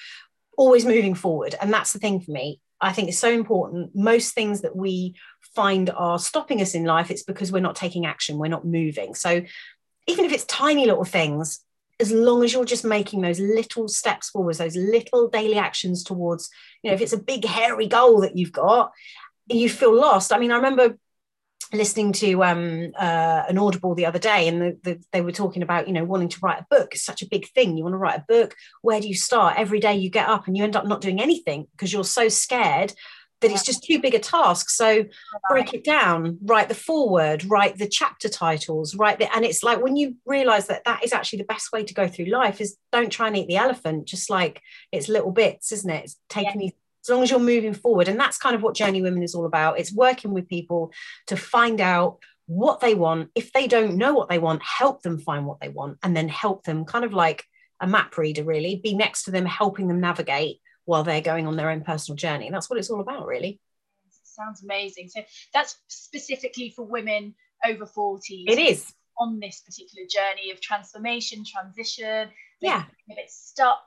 always 0.57 0.85
moving 0.85 1.15
forward. 1.15 1.55
And 1.61 1.73
that's 1.73 1.93
the 1.93 1.99
thing 1.99 2.21
for 2.21 2.33
me. 2.33 2.61
I 2.81 2.93
think 2.93 3.09
it's 3.09 3.19
so 3.19 3.33
important. 3.33 3.91
Most 3.95 4.35
things 4.35 4.61
that 4.61 4.77
we 4.77 5.15
find 5.55 5.91
are 5.91 6.19
stopping 6.19 6.61
us 6.61 6.75
in 6.75 6.85
life 6.85 7.11
it's 7.11 7.23
because 7.23 7.51
we're 7.51 7.61
not 7.61 7.77
taking 7.77 8.07
action. 8.07 8.39
We're 8.39 8.49
not 8.49 8.65
moving. 8.65 9.15
So 9.15 9.43
even 10.07 10.25
if 10.25 10.33
it's 10.33 10.45
tiny 10.45 10.87
little 10.87 11.05
things 11.05 11.61
as 12.01 12.13
long 12.13 12.45
as 12.45 12.53
you're 12.53 12.65
just 12.65 12.85
making 12.85 13.21
those 13.21 13.41
little 13.41 13.89
steps 13.89 14.31
forwards, 14.31 14.59
those 14.59 14.77
little 14.77 15.29
daily 15.29 15.59
actions 15.59 16.05
towards, 16.05 16.49
you 16.83 16.91
know, 16.91 16.95
if 16.95 17.01
it's 17.01 17.13
a 17.13 17.23
big 17.23 17.45
hairy 17.45 17.89
goal 17.89 18.21
that 18.21 18.37
you've 18.37 18.53
got, 18.53 18.93
you 19.49 19.69
feel 19.69 19.95
lost. 19.95 20.33
I 20.33 20.39
mean, 20.39 20.53
I 20.53 20.57
remember 20.57 20.97
listening 21.73 22.13
to 22.13 22.45
um, 22.45 22.93
uh, 22.99 23.43
an 23.49 23.59
audible 23.59 23.95
the 23.95 24.07
other 24.07 24.19
day 24.19 24.49
and 24.49 24.61
the, 24.61 24.79
the, 24.83 25.05
they 25.13 25.21
were 25.21 25.33
talking 25.33 25.63
about 25.63 25.87
you 25.87 25.93
know 25.93 26.05
wanting 26.05 26.29
to 26.29 26.39
write 26.43 26.61
a 26.61 26.67
book 26.71 26.89
it's 26.93 27.05
such 27.05 27.21
a 27.21 27.29
big 27.29 27.47
thing 27.51 27.77
you 27.77 27.83
want 27.83 27.93
to 27.93 27.99
write 27.99 28.19
a 28.19 28.25
book 28.27 28.55
where 28.81 29.01
do 29.01 29.09
you 29.09 29.15
start 29.15 29.59
every 29.59 29.79
day 29.79 29.95
you 29.95 30.09
get 30.09 30.29
up 30.29 30.47
and 30.47 30.57
you 30.57 30.65
end 30.65 30.77
up 30.77 30.87
not 30.87 31.03
doing 31.03 31.21
anything 31.21 31.67
because 31.73 31.93
you're 31.93 32.05
so 32.05 32.29
scared 32.29 32.93
that 33.41 33.51
it's 33.51 33.63
just 33.63 33.85
too 33.85 34.01
big 34.01 34.15
a 34.15 34.19
task. 34.19 34.71
So 34.71 35.05
break 35.49 35.73
it 35.73 35.85
down, 35.85 36.39
write 36.43 36.69
the 36.69 36.75
foreword, 36.75 37.45
write 37.45 37.79
the 37.79 37.89
chapter 37.89 38.29
titles, 38.29 38.97
write 38.97 39.19
the, 39.19 39.35
and 39.35 39.45
it's 39.45 39.63
like 39.63 39.81
when 39.81 39.97
you 39.97 40.17
realize 40.27 40.67
that 40.67 40.85
that 40.85 41.05
is 41.05 41.13
actually 41.13 41.39
the 41.39 41.45
best 41.45 41.73
way 41.73 41.85
to 41.85 41.95
go 41.95 42.09
through 42.09 42.27
life 42.27 42.61
is 42.61 42.77
don't 42.93 43.11
try 43.11 43.29
and 43.29 43.37
eat 43.37 43.49
the 43.49 43.57
elephant, 43.57 44.07
just 44.07 44.29
like 44.29 44.61
it's 44.93 45.09
little 45.09 45.31
bits, 45.31 45.73
isn't 45.73 45.91
it? 45.91 46.05
It's 46.05 46.17
taking 46.29 46.61
yeah. 46.61 46.67
these, 46.67 46.73
as 47.05 47.11
long 47.11 47.23
as 47.23 47.31
you're 47.31 47.39
moving 47.39 47.75
forward. 47.75 48.09
And 48.09 48.19
that's 48.19 48.39
kind 48.39 48.57
of 48.57 48.63
what 48.63 48.75
Journey 48.75 49.03
Women 49.03 49.23
is 49.23 49.35
all 49.35 49.47
about. 49.47 49.79
It's 49.79 49.93
working 49.93 50.33
with 50.33 50.49
people 50.49 50.93
to 51.29 51.37
find 51.37 51.81
out 51.81 52.19
what 52.47 52.81
they 52.81 52.95
want. 52.95 53.31
If 53.35 53.53
they 53.53 53.69
don't 53.69 53.97
know 53.97 54.15
what 54.15 54.29
they 54.29 54.39
want, 54.39 54.63
help 54.63 55.03
them 55.03 55.19
find 55.19 55.47
what 55.47 55.61
they 55.61 55.69
want 55.69 55.99
and 56.03 56.17
then 56.17 56.29
help 56.29 56.65
them 56.65 56.85
kind 56.85 57.05
of 57.05 57.13
like 57.13 57.45
a 57.81 57.87
map 57.87 58.19
reader, 58.19 58.43
really, 58.43 58.81
be 58.83 58.95
next 58.95 59.25
to 59.25 59.31
them, 59.31 59.47
helping 59.47 59.87
them 59.87 60.01
navigate 60.01 60.61
while 60.89 61.05
they're 61.05 61.21
going 61.21 61.47
on 61.47 61.55
their 61.55 61.69
own 61.69 61.83
personal 61.83 62.17
journey. 62.17 62.47
And 62.47 62.55
that's 62.55 62.71
what 62.71 62.79
it's 62.79 62.89
all 62.89 63.03
about, 63.03 63.27
really. 63.27 63.61
Sounds 64.23 64.63
amazing. 64.63 65.11
So 65.11 65.21
that's 65.53 65.77
specifically 65.89 66.73
for 66.75 66.87
women 66.87 67.35
over 67.67 67.85
40. 67.85 68.47
It 68.49 68.59
is. 68.59 68.95
On 69.21 69.39
this 69.39 69.61
particular 69.61 70.07
journey 70.09 70.51
of 70.51 70.63
transformation, 70.63 71.45
transition, 71.45 72.31
yeah. 72.63 72.85
a 73.11 73.15
bit 73.15 73.29
stuck. 73.29 73.83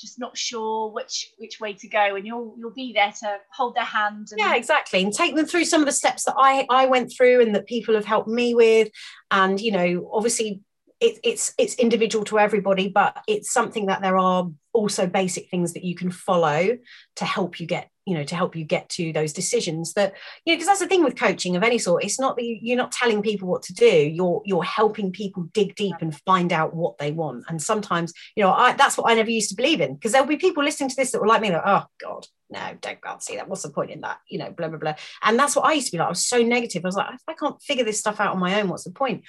just 0.00 0.18
not 0.18 0.36
sure 0.36 0.90
which 0.90 1.30
which 1.38 1.60
way 1.60 1.74
to 1.74 1.86
go 1.86 2.16
and 2.16 2.26
you'll 2.26 2.56
you'll 2.58 2.74
be 2.74 2.92
there 2.92 3.12
to 3.20 3.36
hold 3.54 3.76
their 3.76 3.84
hand 3.84 4.26
and 4.30 4.38
yeah 4.40 4.56
exactly 4.56 5.02
and 5.02 5.12
take 5.12 5.36
them 5.36 5.46
through 5.46 5.64
some 5.64 5.80
of 5.80 5.86
the 5.86 5.92
steps 5.92 6.24
that 6.24 6.34
i 6.36 6.66
i 6.68 6.84
went 6.86 7.10
through 7.10 7.40
and 7.40 7.54
that 7.54 7.66
people 7.66 7.94
have 7.94 8.04
helped 8.04 8.28
me 8.28 8.54
with 8.54 8.90
and 9.30 9.58
you 9.58 9.72
know 9.72 10.10
obviously 10.12 10.60
it, 11.00 11.18
it's 11.22 11.52
it's 11.58 11.74
individual 11.74 12.24
to 12.24 12.38
everybody 12.38 12.88
but 12.88 13.22
it's 13.28 13.52
something 13.52 13.86
that 13.86 14.00
there 14.02 14.16
are 14.18 14.48
also 14.72 15.06
basic 15.06 15.50
things 15.50 15.74
that 15.74 15.84
you 15.84 15.94
can 15.94 16.10
follow 16.10 16.78
to 17.16 17.24
help 17.24 17.60
you 17.60 17.66
get 17.66 17.90
you 18.06 18.14
know 18.14 18.24
to 18.24 18.36
help 18.36 18.56
you 18.56 18.64
get 18.64 18.88
to 18.88 19.12
those 19.12 19.32
decisions 19.32 19.92
that 19.94 20.14
you 20.44 20.52
know 20.52 20.56
because 20.56 20.66
that's 20.66 20.80
the 20.80 20.86
thing 20.86 21.04
with 21.04 21.16
coaching 21.16 21.56
of 21.56 21.62
any 21.62 21.76
sort 21.76 22.04
it's 22.04 22.20
not 22.20 22.36
that 22.36 22.44
you, 22.44 22.74
are 22.74 22.76
not 22.76 22.92
telling 22.92 23.20
people 23.20 23.48
what 23.48 23.62
to 23.62 23.74
do 23.74 23.86
you're 23.86 24.40
you're 24.44 24.62
helping 24.62 25.12
people 25.12 25.42
dig 25.52 25.74
deep 25.74 25.96
and 26.00 26.18
find 26.20 26.52
out 26.52 26.74
what 26.74 26.96
they 26.98 27.12
want. 27.12 27.44
And 27.48 27.60
sometimes 27.60 28.12
you 28.36 28.42
know 28.42 28.52
I, 28.52 28.72
that's 28.72 28.96
what 28.96 29.10
i 29.10 29.14
never 29.14 29.30
used 29.30 29.50
to 29.50 29.56
believe 29.56 29.80
in 29.80 29.94
because 29.94 30.12
there'll 30.12 30.26
be 30.26 30.36
people 30.36 30.64
listening 30.64 30.88
to 30.90 30.96
this 30.96 31.10
that 31.10 31.20
were 31.20 31.26
like 31.26 31.42
me 31.42 31.50
like 31.50 31.62
oh 31.64 31.84
god 32.00 32.26
no 32.48 32.60
don't 32.80 33.00
go 33.00 33.16
see 33.18 33.36
that. 33.36 33.48
What's 33.48 33.62
the 33.62 33.70
point 33.70 33.90
in 33.90 34.02
that? 34.02 34.18
You 34.28 34.38
know 34.38 34.50
blah 34.50 34.68
blah 34.68 34.78
blah. 34.78 34.94
And 35.22 35.38
that's 35.38 35.56
what 35.56 35.64
i 35.64 35.72
used 35.72 35.88
to 35.88 35.92
be 35.92 35.98
like. 35.98 36.06
I 36.06 36.10
was 36.10 36.26
so 36.26 36.42
negative. 36.42 36.84
I 36.84 36.88
was 36.88 36.96
like 36.96 37.08
i 37.28 37.34
can't 37.34 37.60
figure 37.60 37.84
this 37.84 37.98
stuff 37.98 38.20
out 38.20 38.32
on 38.32 38.38
my 38.38 38.60
own. 38.60 38.68
What's 38.68 38.84
the 38.84 38.90
point? 38.90 39.24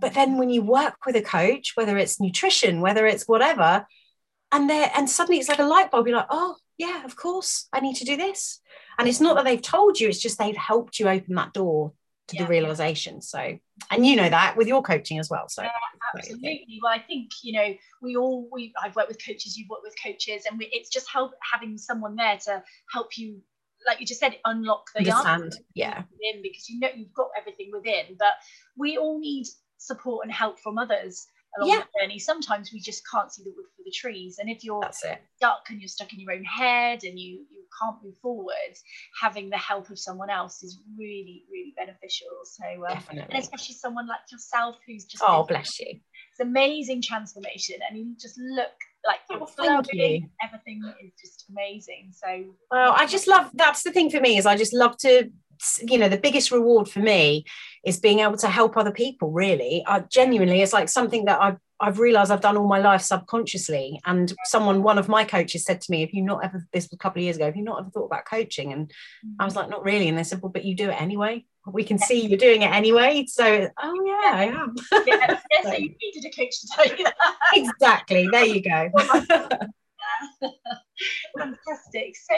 But 0.00 0.14
then 0.14 0.38
when 0.38 0.50
you 0.50 0.62
work 0.62 0.94
with 1.04 1.16
a 1.16 1.22
coach 1.22 1.72
whether 1.74 1.98
it's 1.98 2.20
nutrition 2.20 2.80
whether 2.80 3.06
it's 3.06 3.26
whatever 3.26 3.86
and 4.52 4.68
there 4.68 4.90
and 4.94 5.08
suddenly 5.08 5.38
it's 5.38 5.48
like 5.48 5.58
a 5.58 5.64
light 5.64 5.90
bulb 5.90 6.06
you're 6.06 6.16
like 6.16 6.26
oh 6.30 6.56
yeah, 6.80 7.04
of 7.04 7.14
course, 7.14 7.68
I 7.74 7.80
need 7.80 7.96
to 7.96 8.06
do 8.06 8.16
this. 8.16 8.58
And 8.98 9.06
it's 9.06 9.20
not 9.20 9.36
that 9.36 9.44
they've 9.44 9.60
told 9.60 10.00
you, 10.00 10.08
it's 10.08 10.18
just 10.18 10.38
they've 10.38 10.56
helped 10.56 10.98
you 10.98 11.08
open 11.08 11.34
that 11.34 11.52
door 11.52 11.92
to 12.28 12.36
yeah. 12.36 12.42
the 12.42 12.48
realization. 12.48 13.20
So, 13.20 13.58
and 13.90 14.06
you 14.06 14.16
know 14.16 14.30
that 14.30 14.56
with 14.56 14.66
your 14.66 14.80
coaching 14.80 15.18
as 15.18 15.28
well. 15.28 15.46
So, 15.50 15.62
yeah, 15.62 15.70
absolutely. 16.14 16.80
Well, 16.82 16.92
I 16.92 16.98
think, 16.98 17.32
you 17.42 17.52
know, 17.52 17.74
we 18.00 18.16
all, 18.16 18.48
we, 18.50 18.72
I've 18.82 18.96
worked 18.96 19.08
with 19.08 19.24
coaches, 19.24 19.58
you've 19.58 19.68
worked 19.68 19.82
with 19.84 19.94
coaches, 20.02 20.44
and 20.48 20.58
we, 20.58 20.70
it's 20.72 20.88
just 20.88 21.10
help 21.12 21.32
having 21.52 21.76
someone 21.76 22.16
there 22.16 22.38
to 22.46 22.62
help 22.90 23.18
you 23.18 23.42
like 23.86 23.98
you 23.98 24.06
just 24.06 24.20
said, 24.20 24.36
unlock 24.44 24.84
the 24.94 25.00
understand, 25.00 25.54
yeah, 25.74 26.02
within 26.12 26.42
because 26.42 26.68
you 26.68 26.78
know 26.80 26.88
you've 26.94 27.14
got 27.14 27.28
everything 27.38 27.70
within. 27.72 28.14
But 28.18 28.32
we 28.76 28.98
all 28.98 29.18
need 29.18 29.46
support 29.78 30.26
and 30.26 30.32
help 30.32 30.60
from 30.60 30.76
others 30.76 31.26
along 31.58 31.70
yeah. 31.70 31.82
the 31.92 32.00
journey. 32.00 32.18
Sometimes 32.18 32.72
we 32.72 32.80
just 32.80 33.02
can't 33.10 33.32
see 33.32 33.42
the 33.42 33.52
wood 33.56 33.66
for 33.76 33.82
the 33.84 33.90
trees. 33.90 34.38
And 34.38 34.48
if 34.48 34.64
you're 34.64 34.88
stuck 34.92 35.66
and 35.68 35.80
you're 35.80 35.88
stuck 35.88 36.12
in 36.12 36.20
your 36.20 36.32
own 36.32 36.44
head 36.44 37.02
and 37.04 37.18
you 37.18 37.44
you 37.50 37.64
can't 37.80 37.96
move 38.02 38.16
forward, 38.20 38.74
having 39.20 39.50
the 39.50 39.56
help 39.56 39.90
of 39.90 39.98
someone 39.98 40.30
else 40.30 40.62
is 40.62 40.80
really, 40.98 41.44
really 41.50 41.74
beneficial. 41.76 42.28
So 42.44 42.64
um, 42.86 42.94
Definitely. 42.94 43.34
and 43.34 43.42
especially 43.42 43.74
someone 43.74 44.06
like 44.06 44.20
yourself 44.30 44.76
who's 44.86 45.04
just 45.04 45.22
oh 45.26 45.44
bless 45.44 45.78
you. 45.80 45.98
It's 46.32 46.40
amazing 46.40 47.02
transformation 47.02 47.76
and 47.88 47.98
you 47.98 48.14
just 48.20 48.38
look 48.38 48.70
like 49.06 49.20
oh, 49.30 49.46
thank 49.46 49.92
you. 49.92 50.28
everything 50.42 50.82
is 51.02 51.12
just 51.20 51.46
amazing. 51.50 52.12
So 52.12 52.44
well 52.70 52.94
I 52.96 53.06
just 53.06 53.26
love 53.26 53.50
that's 53.54 53.82
the 53.82 53.90
thing 53.90 54.10
for 54.10 54.20
me 54.20 54.38
is 54.38 54.46
I 54.46 54.56
just 54.56 54.74
love 54.74 54.96
to 54.98 55.30
you 55.86 55.98
know 55.98 56.08
the 56.08 56.16
biggest 56.16 56.50
reward 56.50 56.88
for 56.88 57.00
me 57.00 57.44
is 57.84 57.98
being 57.98 58.20
able 58.20 58.36
to 58.38 58.48
help 58.48 58.76
other 58.76 58.92
people 58.92 59.30
really. 59.30 59.84
I 59.86 60.00
genuinely 60.00 60.62
it's 60.62 60.72
like 60.72 60.88
something 60.88 61.26
that 61.26 61.40
I've 61.40 61.58
I've 61.82 61.98
realized 61.98 62.30
I've 62.30 62.42
done 62.42 62.58
all 62.58 62.68
my 62.68 62.78
life 62.78 63.00
subconsciously. 63.00 64.00
And 64.04 64.32
someone 64.44 64.82
one 64.82 64.98
of 64.98 65.08
my 65.08 65.24
coaches 65.24 65.64
said 65.64 65.80
to 65.80 65.90
me 65.90 66.02
have 66.02 66.12
you 66.12 66.22
not 66.22 66.44
ever 66.44 66.66
this 66.72 66.84
was 66.84 66.92
a 66.94 66.98
couple 66.98 67.20
of 67.20 67.24
years 67.24 67.36
ago 67.36 67.46
have 67.46 67.56
you 67.56 67.62
not 67.62 67.80
ever 67.80 67.90
thought 67.90 68.06
about 68.06 68.26
coaching? 68.26 68.72
And 68.72 68.92
I 69.38 69.44
was 69.44 69.54
mm. 69.54 69.58
like 69.58 69.70
not 69.70 69.84
really. 69.84 70.08
And 70.08 70.18
they 70.18 70.24
said 70.24 70.42
well 70.42 70.52
but 70.52 70.64
you 70.64 70.74
do 70.74 70.90
it 70.90 71.00
anyway. 71.00 71.44
We 71.66 71.84
can 71.84 71.98
see 71.98 72.26
you're 72.26 72.38
doing 72.38 72.62
it 72.62 72.72
anyway. 72.72 73.26
So 73.28 73.68
oh 73.78 74.04
yeah 74.06 74.30
I 74.34 74.44
am. 74.46 74.74
Yeah, 75.06 75.38
yeah 75.52 75.62
so 75.62 75.72
you 75.72 75.94
needed 76.02 76.24
a 76.26 76.36
coach 76.36 76.60
to 76.60 76.68
tell 76.74 76.86
you 76.86 77.04
that. 77.04 77.14
Exactly. 77.54 78.28
There 78.30 78.44
you 78.44 78.62
go. 78.62 78.90
Oh 80.42 80.50
Fantastic. 81.38 82.14
So 82.14 82.34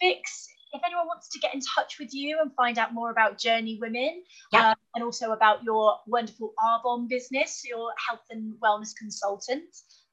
Vix 0.00 0.48
if 0.72 0.80
anyone 0.84 1.06
wants 1.06 1.28
to 1.30 1.38
get 1.38 1.54
in 1.54 1.60
touch 1.60 1.98
with 1.98 2.14
you 2.14 2.38
and 2.40 2.52
find 2.54 2.78
out 2.78 2.94
more 2.94 3.10
about 3.10 3.38
Journey 3.38 3.78
Women 3.80 4.22
yeah. 4.52 4.70
Um, 4.70 4.76
and 4.94 5.04
also 5.04 5.32
about 5.32 5.62
your 5.62 5.98
wonderful 6.06 6.54
Arbonne 6.58 7.08
business, 7.08 7.62
your 7.64 7.92
health 8.08 8.24
and 8.30 8.54
wellness 8.62 8.94
consultant, 8.96 9.64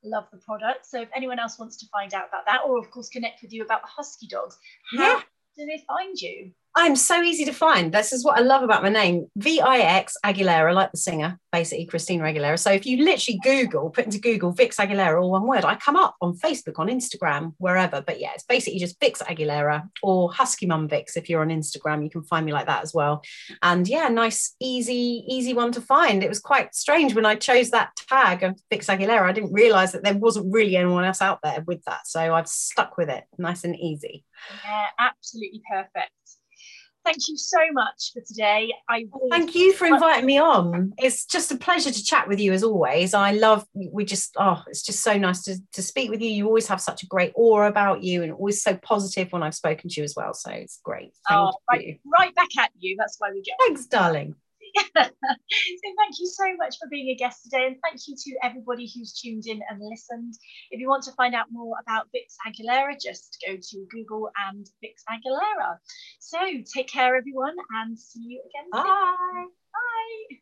love 0.03 0.25
the 0.31 0.37
product. 0.37 0.85
So 0.85 1.01
if 1.01 1.09
anyone 1.15 1.39
else 1.39 1.59
wants 1.59 1.77
to 1.77 1.85
find 1.91 2.13
out 2.13 2.27
about 2.29 2.45
that, 2.45 2.61
or 2.65 2.77
of 2.79 2.89
course 2.91 3.09
connect 3.09 3.41
with 3.41 3.53
you 3.53 3.63
about 3.63 3.81
the 3.81 3.87
Husky 3.87 4.27
dogs, 4.27 4.57
how 4.95 5.17
yeah. 5.17 5.21
do 5.57 5.65
they 5.65 5.83
find 5.87 6.19
you? 6.19 6.51
I'm 6.79 6.95
so 6.95 7.23
easy 7.23 7.43
to 7.45 7.53
find. 7.53 7.91
This 7.91 8.13
is 8.13 8.23
what 8.23 8.37
I 8.37 8.41
love 8.41 8.61
about 8.61 8.83
my 8.83 8.89
name. 8.89 9.31
V-I-X 9.35 10.15
Aguilera, 10.23 10.75
like 10.75 10.91
the 10.91 10.97
singer, 10.97 11.39
basically 11.51 11.87
Christina 11.87 12.23
Aguilera. 12.25 12.59
So 12.59 12.71
if 12.71 12.85
you 12.85 13.03
literally 13.03 13.39
Google, 13.43 13.89
put 13.89 14.05
into 14.05 14.19
Google 14.19 14.51
Vix 14.51 14.77
Aguilera, 14.77 15.19
all 15.19 15.31
one 15.31 15.47
word, 15.47 15.65
I 15.65 15.73
come 15.73 15.95
up 15.95 16.15
on 16.21 16.37
Facebook, 16.37 16.77
on 16.77 16.87
Instagram, 16.87 17.55
wherever. 17.57 18.01
But 18.01 18.19
yeah, 18.19 18.29
it's 18.35 18.43
basically 18.43 18.79
just 18.79 18.99
Vix 18.99 19.23
Aguilera 19.23 19.89
or 20.03 20.31
Husky 20.31 20.67
Mum 20.67 20.87
Vix. 20.87 21.17
If 21.17 21.31
you're 21.31 21.41
on 21.41 21.49
Instagram, 21.49 22.03
you 22.03 22.11
can 22.11 22.21
find 22.21 22.45
me 22.45 22.53
like 22.53 22.67
that 22.67 22.83
as 22.83 22.93
well. 22.93 23.23
And 23.63 23.87
yeah, 23.87 24.09
nice, 24.09 24.55
easy, 24.59 25.25
easy 25.27 25.55
one 25.55 25.71
to 25.71 25.81
find. 25.81 26.21
It 26.21 26.29
was 26.29 26.39
quite 26.39 26.75
strange 26.75 27.15
when 27.15 27.25
I 27.25 27.37
chose 27.37 27.71
that 27.71 27.95
tag 28.07 28.43
of 28.43 28.61
Vix 28.69 28.85
Aguilera. 28.85 29.23
I 29.23 29.31
didn't 29.31 29.51
realize 29.51 29.93
that 29.93 30.03
there 30.03 30.15
wasn't 30.15 30.53
really 30.53 30.75
anyone 30.77 31.05
else 31.05 31.23
out 31.23 31.39
there 31.43 31.63
with 31.65 31.83
that. 31.85 32.05
So 32.05 32.35
I've 32.35 32.47
stuck 32.47 32.99
with 32.99 33.09
it, 33.09 33.23
nice 33.39 33.63
and 33.63 33.75
easy. 33.75 34.25
Yeah, 34.63 34.85
absolutely 34.99 35.63
perfect 35.67 36.11
thank 37.07 37.27
you 37.29 37.37
so 37.37 37.59
much 37.71 38.11
for 38.13 38.21
today. 38.21 38.73
I 38.89 39.05
thank 39.29 39.55
you 39.55 39.73
for 39.73 39.85
inviting 39.85 40.25
me 40.25 40.37
on. 40.37 40.93
It's 40.97 41.25
just 41.25 41.51
a 41.51 41.57
pleasure 41.57 41.91
to 41.91 42.03
chat 42.03 42.27
with 42.27 42.39
you 42.39 42.51
as 42.51 42.63
always. 42.63 43.13
I 43.13 43.31
love 43.31 43.65
we 43.73 44.03
just 44.03 44.35
oh, 44.37 44.61
it's 44.67 44.83
just 44.83 45.01
so 45.01 45.17
nice 45.17 45.43
to, 45.43 45.57
to 45.73 45.81
speak 45.81 46.09
with 46.09 46.21
you. 46.21 46.29
You 46.29 46.45
always 46.47 46.67
have 46.67 46.81
such 46.81 47.03
a 47.03 47.07
great 47.07 47.31
aura 47.35 47.67
about 47.67 48.03
you 48.03 48.23
and 48.23 48.33
always 48.33 48.61
so 48.61 48.75
positive 48.75 49.31
when 49.31 49.41
I've 49.41 49.55
spoken 49.55 49.89
to 49.89 50.01
you 50.01 50.03
as 50.03 50.15
well. 50.15 50.33
So 50.33 50.51
it's 50.51 50.79
great. 50.83 51.13
Thank 51.27 51.39
oh, 51.39 51.53
right, 51.71 51.99
right 52.05 52.35
back 52.35 52.49
at 52.59 52.71
you. 52.77 52.95
That's 52.97 53.15
why 53.19 53.31
we 53.31 53.41
get 53.41 53.55
thanks, 53.59 53.85
darling. 53.85 54.35
So 54.77 55.89
thank 55.97 56.19
you 56.19 56.27
so 56.27 56.55
much 56.57 56.77
for 56.79 56.87
being 56.89 57.09
a 57.09 57.15
guest 57.15 57.43
today 57.43 57.67
and 57.67 57.77
thank 57.83 58.07
you 58.07 58.15
to 58.15 58.37
everybody 58.43 58.91
who's 58.93 59.13
tuned 59.13 59.45
in 59.47 59.61
and 59.69 59.79
listened. 59.81 60.33
If 60.71 60.79
you 60.79 60.87
want 60.87 61.03
to 61.03 61.11
find 61.13 61.35
out 61.35 61.47
more 61.51 61.75
about 61.81 62.07
vix 62.11 62.35
aguilera 62.47 62.95
just 63.01 63.37
go 63.45 63.55
to 63.55 63.85
google 63.89 64.29
and 64.47 64.67
vix 64.81 65.03
aguilera. 65.09 65.77
So 66.19 66.39
take 66.73 66.87
care 66.87 67.15
everyone 67.15 67.55
and 67.81 67.97
see 67.97 68.23
you 68.23 68.41
again. 68.41 68.69
Bye. 68.71 69.45
Bye 69.73 70.37